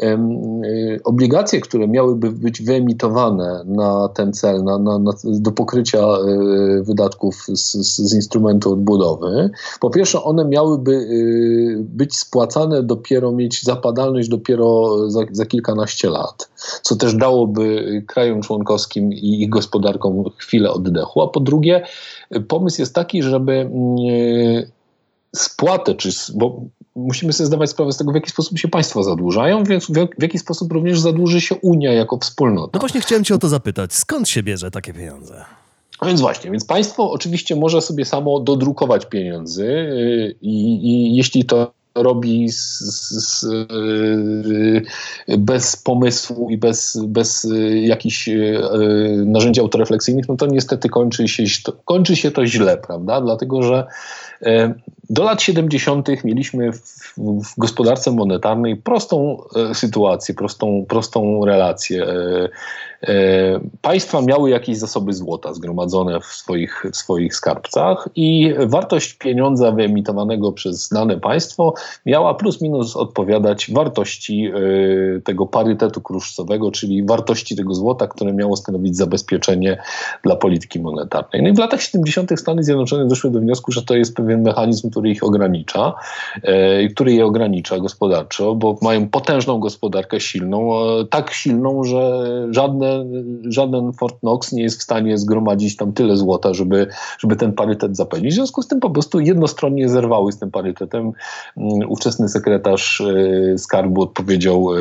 [0.02, 6.82] Y, obligacje, które miałyby być wyemitowane na ten cel, na, na, na do pokrycia y,
[6.82, 14.28] wydatków z, z, instrumentu odbudowy, po pierwsze one miałyby y, być spłacane dopiero, mieć zapadalność
[14.28, 16.50] dopiero za, za kilkanaście lat,
[16.82, 17.64] co też dałoby
[18.06, 21.22] krajom członkowskim i ich gospodarkom chwilę oddechu.
[21.22, 21.86] A po drugie,
[22.48, 23.70] pomysł jest taki, żeby
[25.36, 26.60] spłatę, czy, bo
[26.96, 29.86] musimy sobie zdawać sprawę z tego, w jaki sposób się państwa zadłużają, więc
[30.18, 32.70] w jaki sposób również zadłuży się Unia jako wspólnota.
[32.74, 33.94] No właśnie chciałem cię o to zapytać.
[33.94, 35.44] Skąd się bierze takie pieniądze?
[36.02, 41.44] No więc właśnie, więc państwo oczywiście może sobie samo dodrukować pieniędzy y, i, i jeśli
[41.44, 42.78] to robi z,
[43.10, 43.44] z,
[45.28, 48.30] y, bez pomysłu i bez, bez y, jakichś
[49.26, 51.44] narzędzi autorefleksyjnych, no to niestety kończy się,
[51.84, 53.20] kończy się to źle, prawda?
[53.20, 53.86] Dlatego, że
[55.10, 56.24] do lat 70.
[56.24, 56.82] mieliśmy w,
[57.18, 59.42] w gospodarce monetarnej prostą
[59.74, 62.06] sytuację, prostą, prostą relację.
[63.02, 69.72] E, państwa miały jakieś zasoby złota zgromadzone w swoich, w swoich skarbcach i wartość pieniądza
[69.72, 71.74] wyemitowanego przez dane państwo
[72.06, 78.56] miała plus minus odpowiadać wartości e, tego parytetu kruszcowego, czyli wartości tego złota, które miało
[78.56, 79.78] stanowić zabezpieczenie
[80.22, 81.42] dla polityki monetarnej.
[81.42, 82.40] No i w latach 70.
[82.40, 85.94] Stany Zjednoczone doszły do wniosku, że to jest pewien mechanizm, który ich ogranicza,
[86.42, 90.70] e, który je ogranicza gospodarczo, bo mają potężną gospodarkę silną,
[91.10, 92.87] tak silną, że żadne
[93.48, 96.86] żaden Fort Knox nie jest w stanie zgromadzić tam tyle złota, żeby,
[97.18, 98.32] żeby ten parytet zapewnić.
[98.32, 101.12] W związku z tym po prostu jednostronnie zerwały z tym parytetem.
[101.56, 104.80] Mm, ówczesny sekretarz e, skarbu odpowiedział e,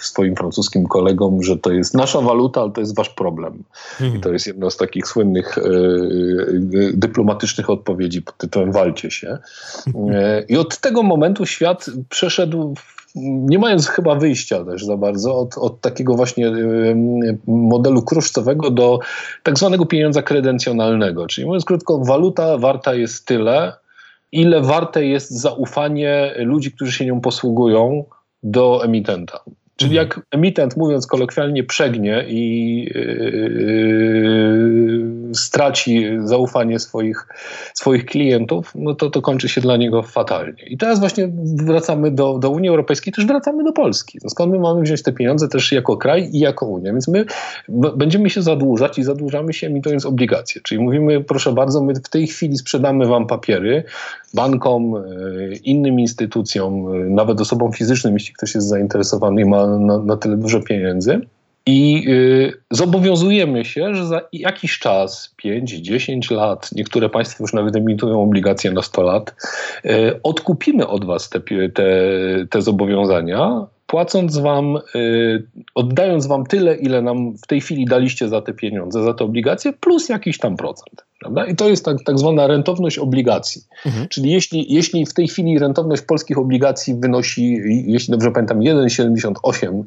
[0.00, 3.62] swoim francuskim kolegom, że to jest nasza waluta, ale to jest wasz problem.
[3.98, 4.18] Hmm.
[4.18, 5.62] I to jest jedno z takich słynnych e,
[6.92, 9.38] dyplomatycznych odpowiedzi pod tytułem walcie się.
[10.48, 15.58] I od tego momentu świat przeszedł w nie mając chyba wyjścia też za bardzo od,
[15.58, 16.52] od takiego właśnie
[17.46, 18.98] modelu kruszcowego do
[19.42, 21.26] tak zwanego pieniądza kredencjonalnego.
[21.26, 23.72] Czyli mówiąc krótko, waluta warta jest tyle,
[24.32, 28.04] ile warte jest zaufanie ludzi, którzy się nią posługują
[28.42, 29.40] do emitenta.
[29.78, 30.08] Czyli mhm.
[30.08, 37.26] jak emitent, mówiąc kolokwialnie, przegnie i yy, straci zaufanie swoich,
[37.74, 40.62] swoich klientów, no to to kończy się dla niego fatalnie.
[40.66, 44.18] I teraz właśnie wracamy do, do Unii Europejskiej, też wracamy do Polski.
[44.24, 46.92] No skąd my mamy wziąć te pieniądze też jako kraj i jako Unia?
[46.92, 47.24] Więc my
[47.96, 50.60] będziemy się zadłużać i zadłużamy się emitując obligacje.
[50.64, 53.84] Czyli mówimy, proszę bardzo, my w tej chwili sprzedamy wam papiery
[54.34, 60.16] bankom, yy, innym instytucjom, nawet osobom fizycznym, jeśli ktoś jest zainteresowany i ma na, na
[60.16, 61.20] tyle dużo pieniędzy.
[61.66, 68.22] I y, zobowiązujemy się, że za jakiś czas, 5-10 lat, niektóre państwa już nawet emitują
[68.22, 69.34] obligacje na 100 lat,
[69.84, 71.40] y, odkupimy od Was te,
[71.74, 71.90] te,
[72.50, 78.42] te zobowiązania, płacąc Wam, y, oddając Wam tyle, ile nam w tej chwili daliście za
[78.42, 81.07] te pieniądze, za te obligacje, plus jakiś tam procent.
[81.18, 81.46] Prawda?
[81.46, 83.62] I to jest tak, tak zwana rentowność obligacji.
[83.86, 84.08] Mhm.
[84.08, 89.82] Czyli jeśli, jeśli w tej chwili rentowność polskich obligacji wynosi, jeśli dobrze pamiętam, 1,78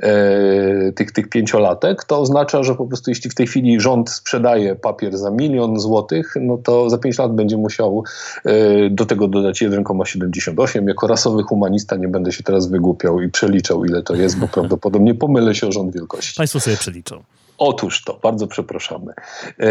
[0.00, 4.74] e, tych, tych pięciolatek, to oznacza, że po prostu jeśli w tej chwili rząd sprzedaje
[4.74, 8.04] papier za milion złotych, no to za 5 lat będzie musiał
[8.44, 10.88] e, do tego dodać 1,78.
[10.88, 15.14] Jako rasowy humanista nie będę się teraz wygłupiał i przeliczał, ile to jest, bo prawdopodobnie
[15.14, 16.34] pomylę się o rząd wielkości.
[16.36, 17.22] Państwo sobie przeliczą.
[17.64, 19.12] Otóż to, bardzo przepraszamy.
[19.60, 19.66] E,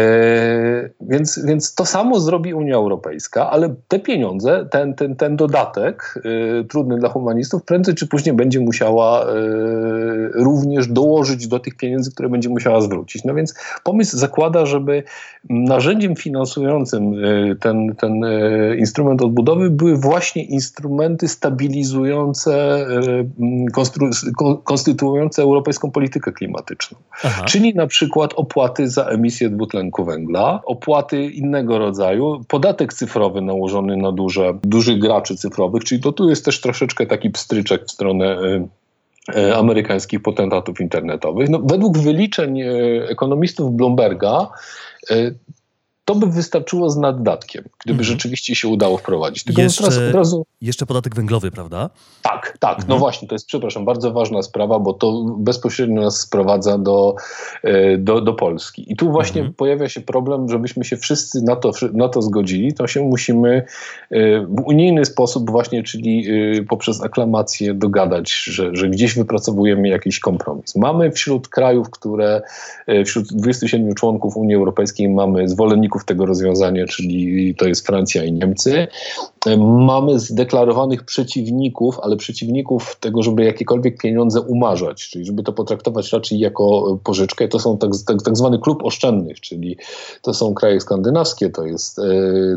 [1.00, 6.22] więc, więc to samo zrobi Unia Europejska, ale te pieniądze, ten, ten, ten dodatek
[6.60, 9.26] e, trudny dla humanistów, prędzej czy później będzie musiała e,
[10.34, 13.24] również dołożyć do tych pieniędzy, które będzie musiała zwrócić.
[13.24, 15.02] No więc pomysł zakłada, żeby
[15.50, 17.12] narzędziem finansującym
[17.60, 18.24] ten, ten
[18.78, 22.84] instrument odbudowy były właśnie instrumenty stabilizujące, e,
[24.64, 26.98] konstytuujące europejską politykę klimatyczną.
[27.24, 27.44] Aha.
[27.44, 34.12] Czyli na przykład opłaty za emisję dwutlenku węgla, opłaty innego rodzaju, podatek cyfrowy nałożony na
[34.12, 38.36] duże, dużych graczy cyfrowych, czyli to tu jest też troszeczkę taki pstryczek w stronę
[39.56, 41.48] amerykańskich potentatów internetowych.
[41.48, 42.60] No, według wyliczeń
[43.08, 44.48] ekonomistów Bloomberga
[46.04, 48.04] to by wystarczyło z naddatkiem, gdyby mhm.
[48.04, 49.44] rzeczywiście się udało wprowadzić.
[49.44, 50.46] Tylko jeszcze, teraz od razu...
[50.60, 51.90] jeszcze podatek węglowy, prawda?
[52.22, 52.70] Tak, tak.
[52.70, 52.88] No mhm.
[52.88, 57.14] No właśnie, to jest, przepraszam, bardzo ważna sprawa, bo to bezpośrednio nas sprowadza do,
[57.62, 58.92] e, do, do Polski.
[58.92, 59.54] I tu właśnie mhm.
[59.54, 63.64] pojawia się problem, żebyśmy się wszyscy na to, na to zgodzili, to się musimy
[64.10, 66.26] e, w unijny sposób właśnie, czyli
[66.68, 70.76] poprzez aklamację dogadać, że, że gdzieś wypracowujemy jakiś kompromis.
[70.76, 72.42] Mamy wśród krajów, które,
[73.06, 78.86] wśród 27 członków Unii Europejskiej mamy zwolenników tego rozwiązania, czyli to jest Francja i Niemcy.
[79.86, 86.38] Mamy zdeklarowanych przeciwników, ale przeciwników tego, żeby jakiekolwiek pieniądze umarzać, czyli żeby to potraktować raczej
[86.38, 87.48] jako pożyczkę.
[87.48, 89.76] To są tak, tak, tak zwany klub oszczędnych, czyli
[90.22, 92.02] to są kraje skandynawskie, to jest e,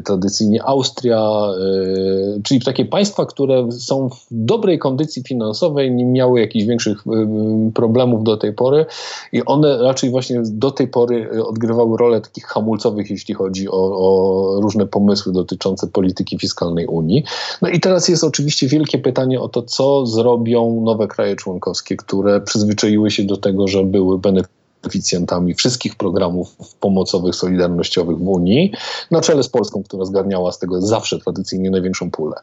[0.06, 6.66] tradycyjnie Austria, e, czyli takie państwa, które są w dobrej kondycji finansowej, nie miały jakichś
[6.66, 8.86] większych e, problemów do tej pory
[9.32, 14.62] i one raczej właśnie do tej pory odgrywały rolę takich hamulcowych, jeśli chodzi o, o
[14.62, 17.24] różne pomysły dotyczące polityki fiskalnej Unii.
[17.62, 22.42] No i teraz jest oczywiście wielkie pytanie o to, co zrobią nowe kraje członkowskie, które
[22.42, 28.72] przyzwyczaiły się do tego, że były beneficjentami beneficjentami wszystkich programów pomocowych, solidarnościowych w Unii,
[29.12, 32.36] na czele z Polską, która zgarniała z tego zawsze tradycyjnie największą pulę.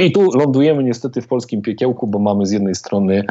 [0.00, 3.24] I tu lądujemy niestety w polskim piekiełku, bo mamy z jednej strony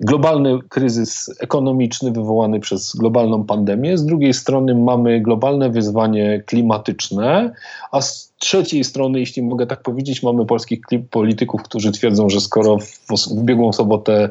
[0.00, 7.52] globalny kryzys ekonomiczny wywołany przez globalną pandemię, z drugiej strony mamy globalne wyzwanie klimatyczne,
[7.92, 12.78] a z trzeciej strony, jeśli mogę tak powiedzieć, mamy polskich polityków, którzy twierdzą, że skoro
[12.78, 14.28] w, w ubiegłą sobotę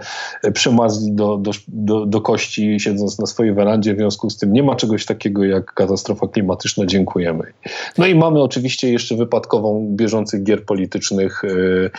[0.53, 4.63] przemazli do, do, do, do kości siedząc na swojej werandzie, w związku z tym nie
[4.63, 7.53] ma czegoś takiego jak katastrofa klimatyczna, dziękujemy.
[7.97, 11.91] No i mamy oczywiście jeszcze wypadkową bieżących gier politycznych yy,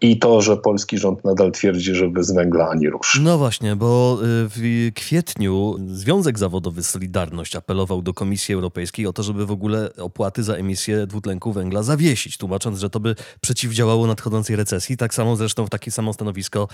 [0.00, 3.20] i to, że polski rząd nadal twierdzi, że bez węgla ani rusz.
[3.22, 9.22] No właśnie, bo y, w kwietniu Związek Zawodowy Solidarność apelował do Komisji Europejskiej o to,
[9.22, 14.56] żeby w ogóle opłaty za emisję dwutlenku węgla zawiesić, tłumacząc, że to by przeciwdziałało nadchodzącej
[14.56, 14.96] recesji.
[14.96, 16.68] Tak samo zresztą w takie samo stanowisko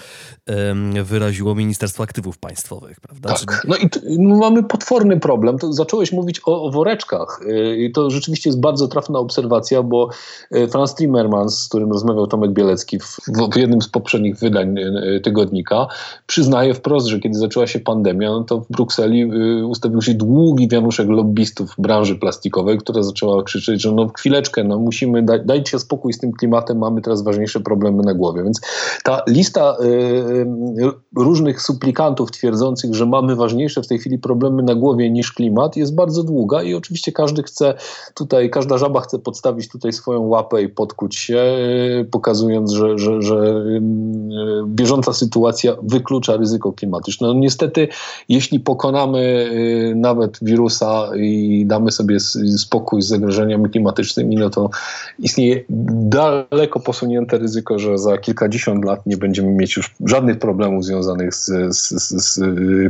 [1.04, 3.34] wyraziło Ministerstwo Aktywów Państwowych, prawda?
[3.34, 3.64] Tak.
[3.68, 5.58] No i no, mamy potworny problem.
[5.58, 10.08] To zacząłeś mówić o, o woreczkach y, i to rzeczywiście jest bardzo trafna obserwacja, bo
[10.54, 13.11] y, Franz Timmermans, z którym rozmawiał Tomek Bielecki w
[13.52, 15.86] w, jednym z poprzednich wydań e, tygodnika
[16.26, 20.68] przyznaje wprost, że kiedy zaczęła się pandemia, no to w Brukseli e, ustawił się długi
[20.68, 26.12] wianuszek lobbystów branży plastikowej, która zaczęła krzyczeć, że no chwileczkę, no musimy, dać dajcie spokój
[26.12, 28.42] z tym klimatem, mamy teraz ważniejsze problemy na głowie.
[28.42, 28.60] Więc
[29.04, 30.46] ta lista y,
[31.16, 35.94] różnych suplikantów twierdzących, że mamy ważniejsze w tej chwili problemy na głowie niż klimat jest
[35.94, 37.74] bardzo długa i oczywiście każdy chce
[38.14, 41.38] tutaj, każda żaba chce podstawić tutaj swoją łapę i podkuć się,
[42.00, 43.64] y, pokazując, że, że, że
[44.66, 47.26] bieżąca sytuacja wyklucza ryzyko klimatyczne.
[47.26, 47.88] No niestety,
[48.28, 52.20] jeśli pokonamy y, nawet wirusa i damy sobie
[52.58, 54.70] spokój z zagrożeniami klimatycznymi, no to
[55.18, 61.34] istnieje daleko posunięte ryzyko, że za kilkadziesiąt lat nie będziemy mieć już żadnych problemów związanych
[61.34, 61.88] z, z,
[62.24, 62.40] z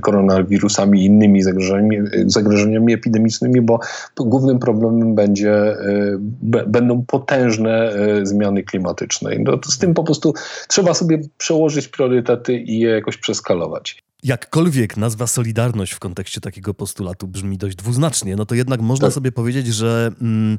[0.03, 3.81] koronawirusami i innymi zagrożeniami, zagrożeniami epidemicznymi, bo
[4.17, 6.19] głównym problemem będzie, y,
[6.67, 9.31] będą potężne y, zmiany klimatyczne.
[9.39, 10.35] No, z tym po prostu
[10.69, 14.03] trzeba sobie przełożyć priorytety i je jakoś przeskalować.
[14.25, 19.15] Jakkolwiek nazwa Solidarność w kontekście takiego postulatu brzmi dość dwuznacznie, no to jednak można tak.
[19.15, 20.59] sobie powiedzieć, że mm,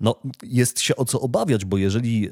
[0.00, 2.28] no, jest się o co obawiać, bo jeżeli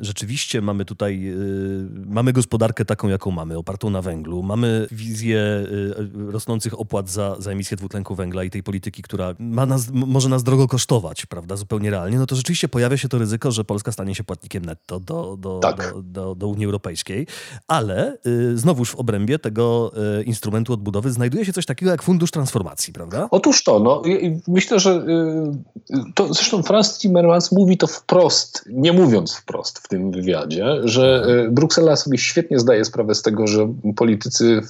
[0.00, 6.32] rzeczywiście mamy tutaj, y, mamy gospodarkę taką, jaką mamy, opartą na węglu, mamy wizję y,
[6.32, 10.42] rosnących opłat za, za emisję dwutlenku węgla i tej polityki, która ma nas, może nas
[10.42, 14.14] drogo kosztować, prawda, zupełnie realnie, no to rzeczywiście pojawia się to ryzyko, że Polska stanie
[14.14, 15.92] się płatnikiem netto do, do, tak.
[15.92, 17.26] do, do, do, Unii Europejskiej,
[17.68, 22.92] ale y, znowuż w obrębie tego instrumentu odbudowy znajduje się coś takiego jak fundusz transformacji,
[22.92, 23.28] prawda?
[23.30, 24.02] Otóż to, no,
[24.48, 30.10] myślę, że y, to zresztą Franz Timmermans mówi to wprost, nie mówiąc wprost w tym
[30.10, 34.60] wywiadzie, że y, Bruksela sobie świetnie zdaje sprawę z tego, że politycy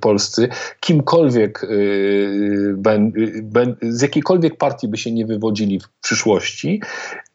[0.00, 0.48] polscy,
[0.80, 2.76] kimkolwiek y,
[3.82, 6.80] z jakiejkolwiek partii by się nie wywodzili w przyszłości,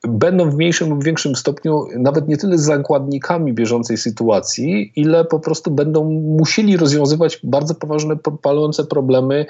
[0.08, 5.72] będą w mniejszym lub większym stopniu nawet nie tyle zakładnikami bieżącej sytuacji, ile po prostu
[5.72, 9.46] będą musieli rozwiązywać bardzo poważne, palące problemy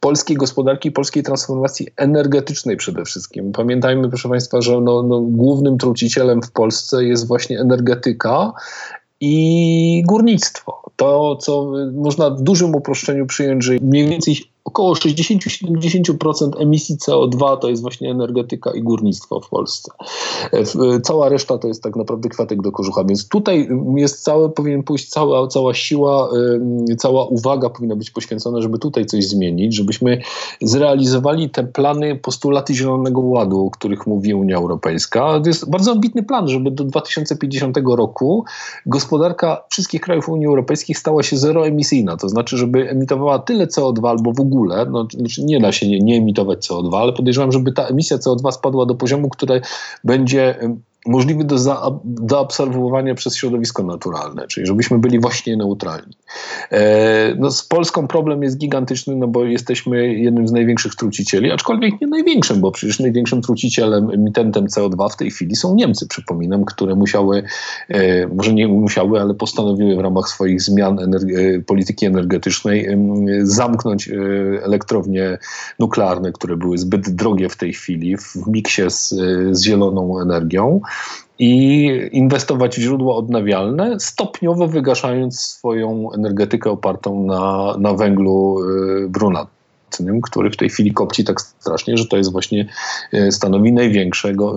[0.00, 3.52] polskiej gospodarki, polskiej transformacji energetycznej przede wszystkim.
[3.52, 8.52] Pamiętajmy, proszę Państwa, że no, no, głównym trucicielem w Polsce jest właśnie energetyka
[9.20, 10.82] i górnictwo.
[10.96, 17.68] To, co można w dużym uproszczeniu przyjąć, że mniej więcej około 60-70% emisji CO2 to
[17.68, 19.92] jest właśnie energetyka i górnictwo w Polsce.
[20.52, 24.82] E, cała reszta to jest tak naprawdę kwiatek do kożucha, więc tutaj jest całe, powinien
[24.82, 26.30] pójść cała, cała siła,
[26.98, 30.20] cała uwaga powinna być poświęcona, żeby tutaj coś zmienić, żebyśmy
[30.62, 35.40] zrealizowali te plany, postulaty Zielonego Ładu, o których mówi Unia Europejska.
[35.40, 38.44] To jest bardzo ambitny plan, żeby do 2050 roku
[38.86, 44.32] gospodarka wszystkich krajów Unii Europejskiej stała się zeroemisyjna, to znaczy, żeby emitowała tyle CO2 albo
[44.32, 47.72] w ogóle ogóle, no, znaczy nie da się nie, nie emitować CO2, ale podejrzewam, żeby
[47.72, 49.60] ta emisja CO2 spadła do poziomu, który
[50.04, 50.58] będzie
[51.06, 51.58] możliwy do
[52.28, 56.16] zaabsorbowania przez środowisko naturalne, czyli żebyśmy byli właśnie neutralni.
[56.72, 62.00] E, no z Polską problem jest gigantyczny, no bo jesteśmy jednym z największych trucicieli, aczkolwiek
[62.00, 66.94] nie największym, bo przecież największym trucicielem, emitentem CO2 w tej chwili są Niemcy, przypominam, które
[66.94, 67.42] musiały,
[67.88, 72.98] e, może nie musiały, ale postanowiły w ramach swoich zmian energe polityki energetycznej
[73.42, 74.14] zamknąć e,
[74.62, 75.38] elektrownie
[75.78, 79.08] nuklearne, które były zbyt drogie w tej chwili w miksie z,
[79.50, 80.80] z zieloną energią
[81.38, 88.58] i inwestować w źródła odnawialne, stopniowo wygaszając swoją energetykę opartą na, na węglu
[89.04, 90.20] y, brunatnym.
[90.22, 92.68] który w tej chwili kopci tak strasznie, że to jest właśnie
[93.12, 94.56] e, stanowi największego,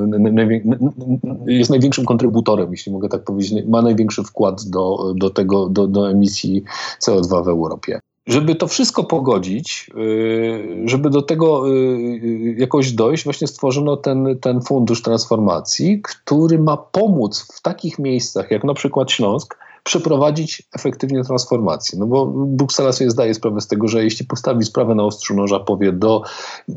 [1.47, 6.11] jest największym kontrybutorem, jeśli mogę tak powiedzieć, ma największy wkład do, do tego, do, do
[6.11, 6.63] emisji
[7.01, 7.99] CO2 w Europie.
[8.27, 14.61] Żeby to wszystko pogodzić, y, żeby do tego y, jakoś dojść, właśnie stworzono ten, ten
[14.61, 19.57] fundusz transformacji, który ma pomóc w takich miejscach jak na przykład Śląsk,
[19.87, 21.99] przeprowadzić efektywnie transformację.
[21.99, 25.59] No bo Bruksela sobie zdaje sprawę z tego, że jeśli postawi sprawę na ostrzu noża,
[25.59, 26.21] powie do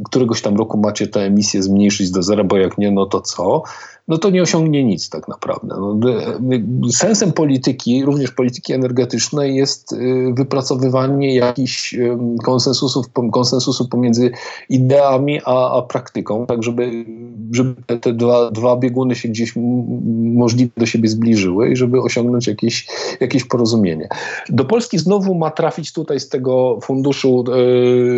[0.04, 3.62] któregoś tam roku macie tę emisję zmniejszyć do zera, bo jak nie, no to co?
[4.10, 5.76] No to nie osiągnie nic tak naprawdę.
[5.80, 5.98] No,
[6.90, 11.96] sensem polityki, również polityki energetycznej jest y, wypracowywanie jakichś
[12.44, 14.30] konsensusów, pomiędzy
[14.68, 17.04] ideami a, a praktyką, tak żeby,
[17.52, 19.52] żeby te, dwa, dwa bieguny się gdzieś
[20.34, 22.86] możliwie do siebie zbliżyły i żeby osiągnąć jakieś,
[23.20, 24.08] jakieś porozumienie.
[24.48, 27.44] Do Polski znowu ma trafić tutaj z tego funduszu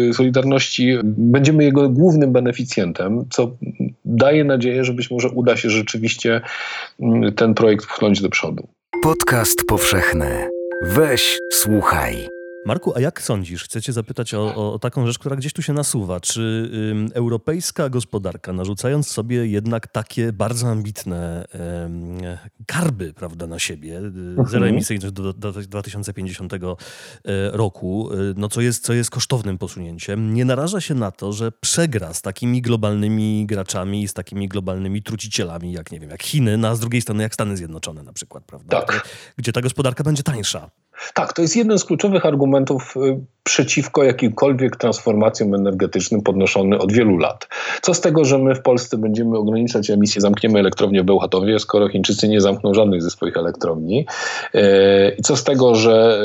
[0.06, 3.50] yy, Solidarności, będziemy jego głównym beneficjentem, co
[4.16, 6.40] daje nadzieję, że być może uda się rzeczywiście
[7.00, 8.68] mm, ten projekt pchnąć do przodu.
[9.02, 10.50] Podcast powszechny.
[10.82, 12.28] Weź, słuchaj.
[12.66, 13.64] Marku, a jak sądzisz?
[13.64, 16.20] Chcę cię zapytać o, o, taką rzecz, która gdzieś tu się nasuwa.
[16.20, 16.70] Czy
[17.14, 21.44] europejska gospodarka, narzucając sobie jednak takie bardzo ambitne
[21.84, 22.18] ym,
[22.66, 24.48] karby prawda, na siebie, y, mhm.
[24.48, 26.58] zeroemisyjność do, do, do 2050 y,
[27.52, 31.52] roku, y, no co, jest, co jest kosztownym posunięciem, nie naraża się na to, że
[31.52, 36.68] przegra z takimi globalnymi graczami, z takimi globalnymi trucicielami, jak nie wiem, jak Chiny, no
[36.68, 38.80] a z drugiej strony jak Stany Zjednoczone na przykład, prawda?
[38.80, 39.08] Tak.
[39.36, 40.70] Gdzie ta gospodarka będzie tańsza.
[41.14, 47.16] Tak, to jest jeden z kluczowych argumentów y, przeciwko jakimkolwiek transformacjom energetycznym podnoszony od wielu
[47.16, 47.48] lat.
[47.82, 51.88] Co z tego, że my w Polsce będziemy ograniczać emisję, zamkniemy elektrownię w Bełchatowie, skoro
[51.88, 54.06] Chińczycy nie zamkną żadnych ze swoich elektrowni?
[54.54, 54.60] Y,
[55.18, 56.22] I co z tego, że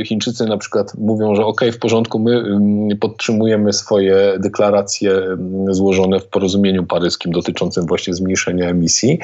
[0.00, 5.74] y, Chińczycy na przykład mówią, że ok, w porządku, my mm, podtrzymujemy swoje deklaracje mm,
[5.74, 9.18] złożone w porozumieniu paryskim dotyczącym właśnie zmniejszenia emisji,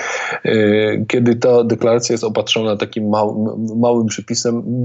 [1.08, 3.10] kiedy ta deklaracja jest opatrzona takim
[3.76, 4.79] małym przypisem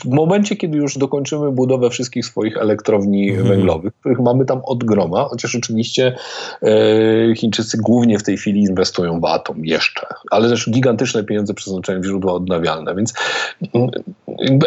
[0.00, 3.48] w momencie, kiedy już dokończymy budowę wszystkich swoich elektrowni mhm.
[3.48, 6.16] węglowych, których mamy tam od groma, chociaż oczywiście
[6.62, 12.00] e, Chińczycy głównie w tej chwili inwestują w atom jeszcze, ale też gigantyczne pieniądze przeznaczają
[12.00, 13.14] w źródła odnawialne, więc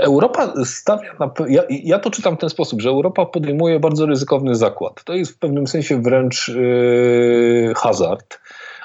[0.01, 1.31] Europa stawia na...
[1.47, 5.03] Ja, ja, to czytam w ten sposób, że Europa podejmuje bardzo ryzykowny zakład.
[5.03, 8.39] To jest w pewnym sensie wręcz e, hazard,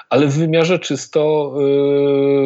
[0.09, 1.53] ale w wymiarze czysto,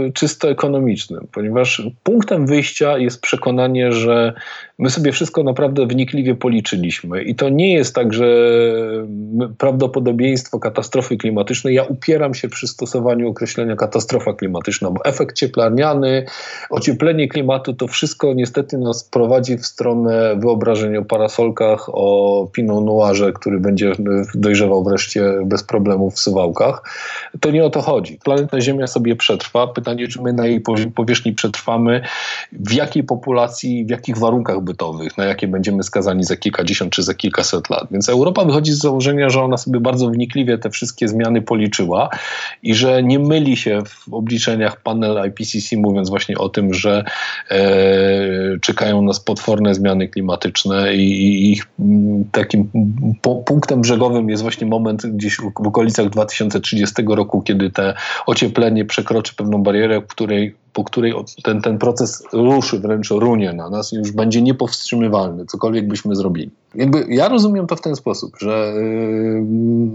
[0.04, 4.34] yy, czysto ekonomicznym, ponieważ punktem wyjścia jest przekonanie, że
[4.80, 8.28] my sobie wszystko naprawdę wnikliwie policzyliśmy i to nie jest tak, że
[9.58, 16.26] prawdopodobieństwo katastrofy klimatycznej, ja upieram się przy stosowaniu określenia katastrofa klimatyczna, bo efekt cieplarniany,
[16.70, 23.34] ocieplenie klimatu, to wszystko niestety nas prowadzi w stronę wyobrażeń o parasolkach, o Pinot Noirze,
[23.34, 23.92] który będzie
[24.36, 26.84] dojrzewał wreszcie bez problemów w Suwałkach.
[27.40, 28.20] To nie o to chodzi.
[28.24, 29.68] Planeta Ziemia sobie przetrwa.
[29.68, 30.62] Pytanie, czy my na jej
[30.96, 32.02] powierzchni przetrwamy,
[32.52, 37.14] w jakiej populacji, w jakich warunkach bytowych, na jakie będziemy skazani za kilkadziesiąt czy za
[37.14, 37.88] kilkaset lat.
[37.92, 42.10] Więc Europa wychodzi z założenia, że ona sobie bardzo wnikliwie te wszystkie zmiany policzyła
[42.64, 47.04] i że nie myli się w obliczeniach panel IPCC, mówiąc właśnie o tym, że
[47.52, 52.70] e, czekają nas potworne zmiany klimatyczne i, i ich m, takim
[53.46, 57.94] punktem brzegowym jest właśnie moment gdzieś w okolicach 2030 roku, kiedy te
[58.26, 61.14] ocieplenie przekroczy pewną barierę, w której po której
[61.44, 66.52] ten, ten proces ruszy, wręcz runie na nas i już będzie niepowstrzymywalny, cokolwiek byśmy zrobili.
[66.76, 69.44] Jakby ja rozumiem to w ten sposób, że yy,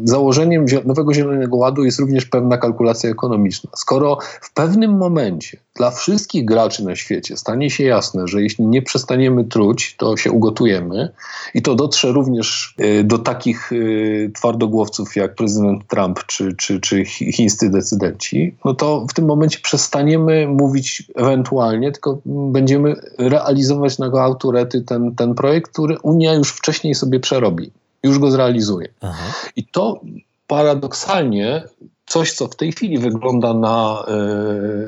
[0.05, 3.71] założeniem nowego Zielonego Ładu jest również pewna kalkulacja ekonomiczna.
[3.77, 8.83] Skoro w pewnym momencie dla wszystkich graczy na świecie stanie się jasne, że jeśli nie
[8.83, 11.09] przestaniemy truć, to się ugotujemy
[11.55, 17.05] i to dotrze również yy, do takich yy, twardogłowców jak prezydent Trump czy, czy, czy
[17.05, 20.68] chińscy decydenci, no to w tym momencie przestaniemy mówić
[21.15, 26.95] ewentualnie, tylko będziemy realizować na go autorety ten, ten projekt, który Unia już wcześniej wcześniej
[26.95, 27.71] sobie przerobi,
[28.03, 28.89] już go zrealizuje.
[29.01, 29.25] Aha.
[29.57, 30.01] I to
[30.47, 31.63] paradoksalnie
[32.09, 34.13] coś, co w tej chwili wygląda na, e,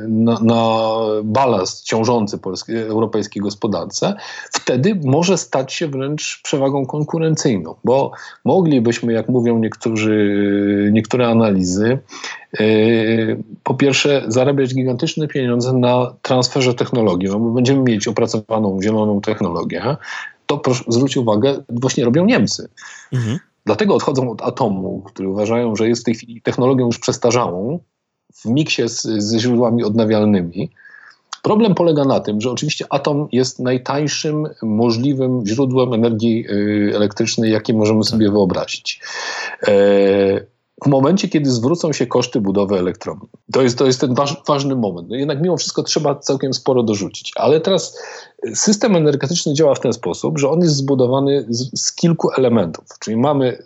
[0.08, 0.88] na, na
[1.24, 4.14] balast ciążący polskiej, europejskiej gospodarce,
[4.52, 8.12] wtedy może stać się wręcz przewagą konkurencyjną, bo
[8.44, 11.98] moglibyśmy, jak mówią niektórzy, niektóre analizy,
[12.60, 12.64] e,
[13.62, 17.28] po pierwsze zarabiać gigantyczne pieniądze na transferze technologii.
[17.28, 19.96] No, będziemy mieć opracowaną zieloną technologię,
[20.46, 22.68] to proszę, zwróć uwagę, właśnie robią Niemcy.
[23.12, 23.38] Mhm.
[23.70, 27.78] Dlatego odchodzą od atomu, który uważają, że jest w tej chwili technologią już przestarzałą,
[28.34, 30.70] w miksie z, ze źródłami odnawialnymi.
[31.42, 37.74] Problem polega na tym, że oczywiście atom jest najtańszym możliwym źródłem energii y, elektrycznej, jakie
[37.74, 38.32] możemy sobie tak.
[38.32, 39.02] wyobrazić.
[39.68, 39.72] E,
[40.84, 43.28] w momencie, kiedy zwrócą się koszty budowy elektrowni.
[43.52, 45.08] To jest, to jest ten waż, ważny moment.
[45.08, 47.32] No jednak mimo wszystko trzeba całkiem sporo dorzucić.
[47.36, 47.98] Ale teraz
[48.54, 52.84] system energetyczny działa w ten sposób, że on jest zbudowany z, z kilku elementów.
[53.00, 53.62] Czyli mamy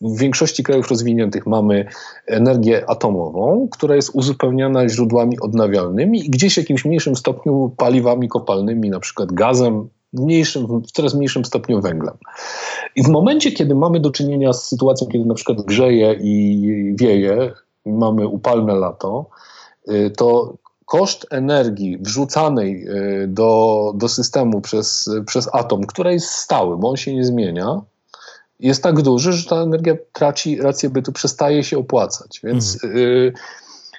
[0.00, 1.86] w większości krajów rozwiniętych mamy
[2.26, 8.90] energię atomową, która jest uzupełniana źródłami odnawialnymi i gdzieś w jakimś mniejszym stopniu paliwami kopalnymi,
[8.90, 12.14] na przykład gazem, mniejszym, w coraz mniejszym stopniu węglem.
[12.96, 17.52] I w momencie, kiedy mamy do czynienia z sytuacją, kiedy na przykład grzeje i wieje,
[17.86, 19.26] mamy upalne lato,
[19.88, 26.76] y, to koszt energii wrzucanej y, do, do systemu przez, przez atom, który jest stały,
[26.76, 27.80] bo on się nie zmienia,
[28.60, 32.40] jest tak duży, że ta energia traci rację bytu, przestaje się opłacać.
[32.44, 33.02] Więc mhm.
[33.02, 33.32] y,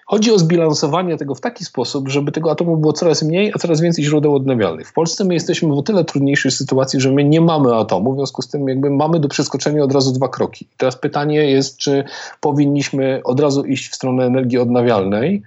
[0.05, 3.81] chodzi o zbilansowanie tego w taki sposób, żeby tego atomu było coraz mniej, a coraz
[3.81, 4.89] więcej źródeł odnawialnych.
[4.89, 8.15] W Polsce my jesteśmy w o tyle trudniejszej sytuacji, że my nie mamy atomu, w
[8.15, 10.67] związku z tym jakby mamy do przeskoczenia od razu dwa kroki.
[10.77, 12.03] teraz pytanie jest, czy
[12.41, 15.43] powinniśmy od razu iść w stronę energii odnawialnej,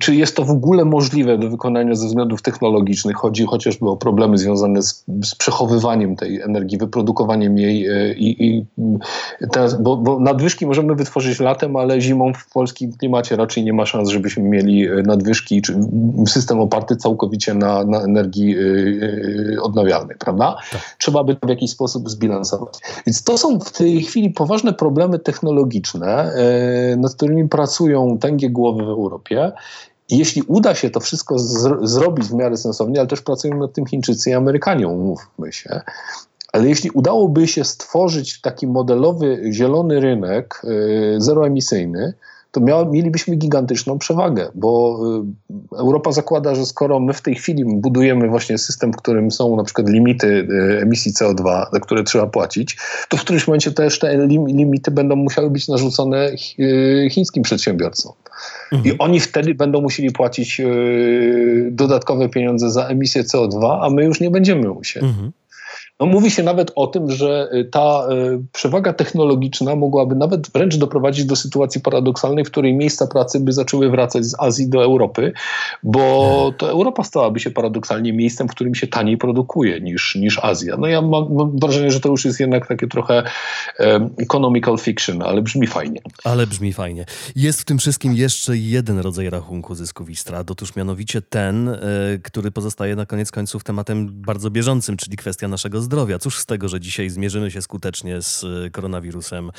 [0.00, 3.16] czy jest to w ogóle możliwe do wykonania ze względów technologicznych?
[3.16, 8.64] Chodzi chociażby o problemy związane z, z przechowywaniem tej energii, wyprodukowaniem jej e, i, i
[9.52, 13.86] teraz, bo, bo, nadwyżki możemy wytworzyć latem, ale zimą w polskim klimacie raczej nie ma
[13.86, 15.74] szans, żebyśmy mieli e, nadwyżki, czy
[16.28, 20.56] system oparty całkowicie na, na energii yy, odnawialnej, prawda?
[20.72, 20.80] Tak.
[20.98, 22.74] Trzeba by to w jakiś sposób zbilansować.
[23.06, 26.32] Więc to są w tej chwili poważne problemy technologiczne,
[26.96, 29.52] nad którymi pracują tęgie głowy w Europie.
[30.16, 31.38] Jeśli uda się to wszystko
[31.82, 35.80] zrobić w miarę sensownie, ale też pracują nad tym Chińczycy i Amerykanie, umówmy się,
[36.52, 42.14] ale jeśli udałoby się stworzyć taki modelowy zielony rynek yy, zeroemisyjny,
[42.52, 45.00] to miał, mielibyśmy gigantyczną przewagę, bo
[45.72, 49.56] y, Europa zakłada, że skoro my w tej chwili budujemy właśnie system, w którym są
[49.56, 52.76] na przykład limity y, emisji CO2, za które trzeba płacić,
[53.08, 58.12] to w którymś momencie też te limity będą musiały być narzucone y, chińskim przedsiębiorcom.
[58.72, 58.94] Mhm.
[58.94, 60.60] I oni wtedy będą musieli płacić
[61.70, 65.06] dodatkowe pieniądze za emisję CO2, a my już nie będziemy musieli.
[65.06, 65.32] Mhm.
[66.02, 70.76] No, mówi się nawet o tym, że y, ta y, przewaga technologiczna mogłaby nawet wręcz
[70.76, 75.32] doprowadzić do sytuacji paradoksalnej, w której miejsca pracy by zaczęły wracać z Azji do Europy,
[75.82, 80.76] bo to Europa stałaby się paradoksalnie miejscem, w którym się taniej produkuje niż, niż Azja.
[80.76, 83.22] No ja mam, mam wrażenie, że to już jest jednak takie trochę
[83.78, 86.00] um, economical fiction, ale brzmi fajnie.
[86.24, 87.04] Ale brzmi fajnie.
[87.36, 91.78] Jest w tym wszystkim jeszcze jeden rodzaj rachunku zysków i strat, otóż mianowicie ten, y,
[92.22, 96.18] który pozostaje na koniec końców tematem bardzo bieżącym, czyli kwestia naszego zdrowia zdrowia.
[96.18, 99.50] Cóż z tego, że dzisiaj zmierzymy się skutecznie z e, koronawirusem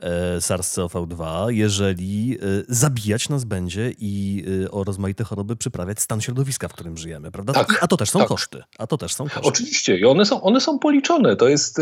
[0.00, 6.72] e, SARS-CoV-2, jeżeli e, zabijać nas będzie i o rozmaite choroby przyprawiać stan środowiska, w
[6.72, 7.52] którym żyjemy, prawda?
[7.52, 8.28] Tak, a to też są tak.
[8.28, 8.62] koszty.
[8.78, 9.40] A to też są koszty.
[9.48, 11.36] Oczywiście i one są, one są policzone.
[11.36, 11.80] To jest,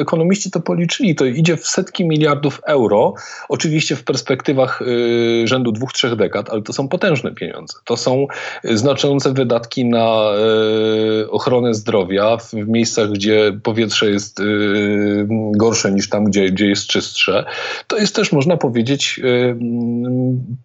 [0.00, 1.14] ekonomiści to policzyli.
[1.14, 3.14] To idzie w setki miliardów euro.
[3.48, 4.82] Oczywiście w perspektywach
[5.44, 7.74] rzędu dwóch, trzech dekad, ale to są potężne pieniądze.
[7.84, 8.26] To są
[8.64, 10.30] znaczące wydatki na
[11.30, 15.26] ochronę zdrowia w miejscach, gdzie powietrze jest y,
[15.56, 17.44] gorsze niż tam, gdzie, gdzie jest czystsze,
[17.86, 19.56] to jest też, można powiedzieć, y,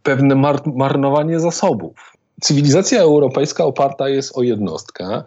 [0.03, 2.16] pewne marnowanie zasobów.
[2.41, 5.23] Cywilizacja europejska oparta jest o jednostkę.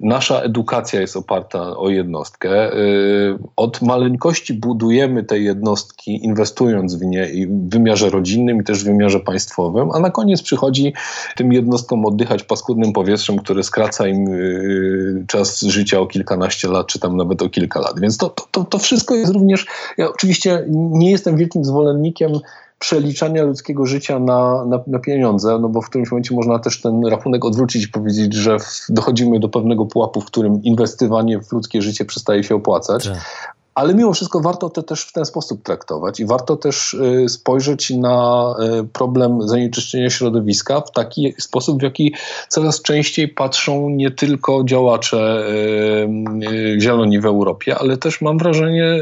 [0.00, 2.74] Nasza edukacja jest oparta o jednostkę.
[2.74, 8.82] Y, od maleńkości budujemy te jednostki, inwestując w nie i w wymiarze rodzinnym i też
[8.82, 10.92] w wymiarze państwowym, a na koniec przychodzi
[11.36, 16.98] tym jednostkom oddychać paskudnym powietrzem, które skraca im y, czas życia o kilkanaście lat, czy
[16.98, 18.00] tam nawet o kilka lat.
[18.00, 19.66] Więc to, to, to wszystko jest również.
[19.98, 22.32] Ja oczywiście nie jestem wielkim zwolennikiem
[22.78, 27.06] przeliczania ludzkiego życia na, na, na, pieniądze, no bo w którymś momencie można też ten
[27.06, 28.56] rachunek odwrócić i powiedzieć, że
[28.88, 33.08] dochodzimy do pewnego pułapu, w którym inwestowanie w ludzkie życie przestaje się opłacać.
[33.08, 37.28] Tak ale mimo wszystko warto to też w ten sposób traktować i warto też y,
[37.28, 42.14] spojrzeć na y, problem zanieczyszczenia środowiska w taki sposób, w jaki
[42.48, 48.98] coraz częściej patrzą nie tylko działacze y, zieloni w Europie, ale też mam wrażenie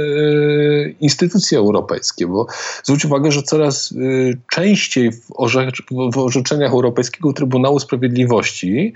[1.00, 2.46] instytucje europejskie, bo
[2.84, 3.94] zwróć uwagę, że coraz
[4.52, 8.92] częściej w, orzecz w orzeczeniach Europejskiego Trybunału Sprawiedliwości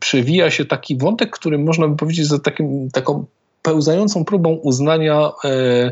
[0.00, 3.24] przewija się taki wątek, który można by powiedzieć za takim, taką
[3.68, 5.90] pełzającą próbą uznania e,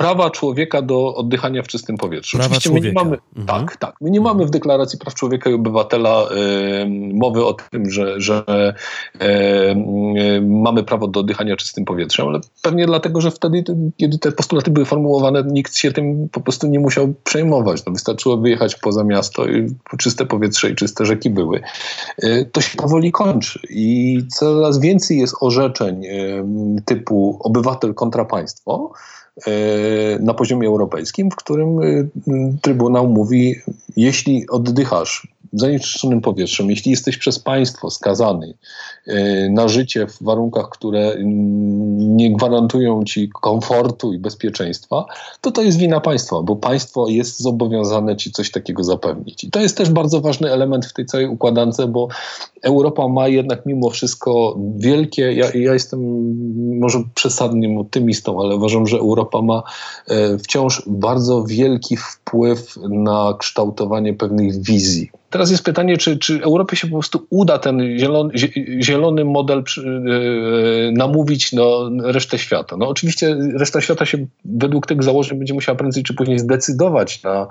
[0.00, 2.36] prawa człowieka do oddychania w czystym powietrzu.
[2.36, 3.04] Prawa Oczywiście człowieka.
[3.04, 3.60] my nie mamy, Mhm.
[3.66, 7.90] tak, tak, my nie mamy w Deklaracji Praw Człowieka i Obywatela e, mowy o tym,
[7.90, 8.74] że, że e,
[9.20, 9.74] e,
[10.40, 13.64] mamy prawo do oddychania czystym powietrzem, ale pewnie dlatego, że wtedy,
[13.96, 17.84] kiedy te postulaty były formułowane, nikt się tym po prostu nie musiał przejmować.
[17.86, 19.66] No, wystarczyło wyjechać poza miasto i
[19.98, 21.60] czyste powietrze i czyste rzeki były.
[22.22, 26.02] E, To się powoli kończy i coraz więcej jest orzeczeń
[26.84, 28.92] typu obywatel kontra państwo
[30.20, 32.08] na poziomie europejskim, w którym e,
[32.62, 33.54] Trybunał mówi,
[33.96, 38.54] jeśli oddychasz zanieczyszczonym powietrzem, jeśli jesteś przez państwo skazany
[39.06, 45.06] e, na życie w warunkach, które mm, nie gwarantują ci komfortu i bezpieczeństwa,
[45.40, 49.44] to to jest wina państwa, bo państwo jest zobowiązane ci coś takiego zapewnić.
[49.44, 52.08] I to jest też bardzo ważny element w tej całej układance, bo
[52.62, 56.00] Europa ma jednak mimo wszystko wielkie, ja, ja jestem
[56.78, 59.62] może przesadnym optymistą, ale uważam, że Europa ma
[60.08, 65.10] e, wciąż bardzo wielki wpływ na kształtowanie pewnych wizji.
[65.30, 69.58] Teraz jest pytanie, czy, czy Europie się po prostu uda ten zielony, zie- zielony model
[69.58, 69.62] e,
[70.92, 72.76] namówić no, resztę świata.
[72.76, 77.46] No oczywiście reszta świata się według tych założeń będzie musiała prędzej czy później zdecydować na,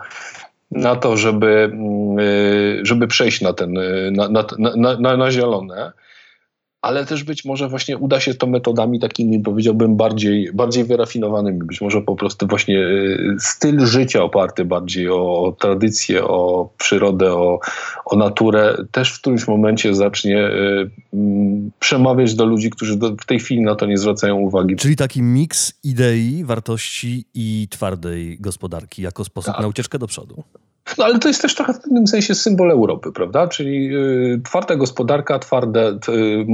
[0.72, 3.74] na to, żeby, mm, y, żeby przejść na ten,
[4.12, 4.46] na, na,
[5.00, 5.92] na, na zielone,
[6.82, 11.60] ale też być może właśnie uda się to metodami takimi, powiedziałbym, bardziej, bardziej wyrafinowanymi.
[11.60, 17.60] Być może po prostu właśnie y, styl życia oparty bardziej o, tradycję, o przyrodę, o,
[18.06, 23.26] o naturę, też w którymś momencie zacznie y, mm, przemawiać do ludzi, którzy do, w
[23.26, 24.76] tej chwili na to nie zwracają uwagi.
[24.76, 29.62] Czyli taki miks idei, wartości i twardej gospodarki jako sposób Tak.
[29.62, 30.44] na ucieczkę do przodu.
[30.98, 33.48] No ale to jest też trochę w pewnym sensie symbol Europy, prawda?
[33.48, 36.46] Czyli y, twarda gospodarka, twarde, y,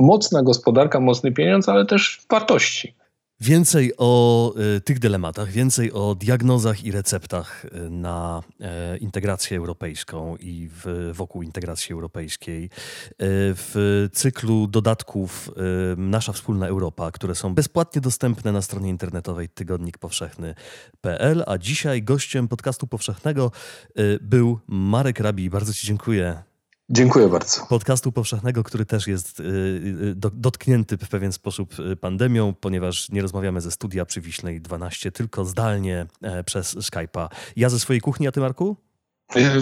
[0.00, 2.94] mocna gospodarka, mocny pieniądz, ale też wartości.
[3.42, 10.36] Więcej o y, tych dylematach, więcej o diagnozach i receptach y, na e, integrację europejską
[10.36, 12.70] i w, wokół integracji europejskiej
[13.18, 15.50] w cyklu dodatków
[15.96, 21.44] Nasza Wspólna Europa, które są bezpłatnie dostępne na stronie internetowej tygodnikpowszechny.pl.
[21.46, 23.50] A dzisiaj gościem podcastu powszechnego
[24.20, 25.50] był Marek Rabi.
[25.50, 26.51] Bardzo Ci dziękuję
[26.92, 27.66] Dziękuję bardzo.
[27.66, 33.10] podcastu powszechnego, który też jest y, y, do, dotknięty w pewien sposób y, pandemią, ponieważ
[33.10, 37.28] nie rozmawiamy ze studia przy Wiśnej 12, tylko zdalnie e, przez Skype'a.
[37.56, 38.76] Ja ze swojej kuchni, a ty Marku?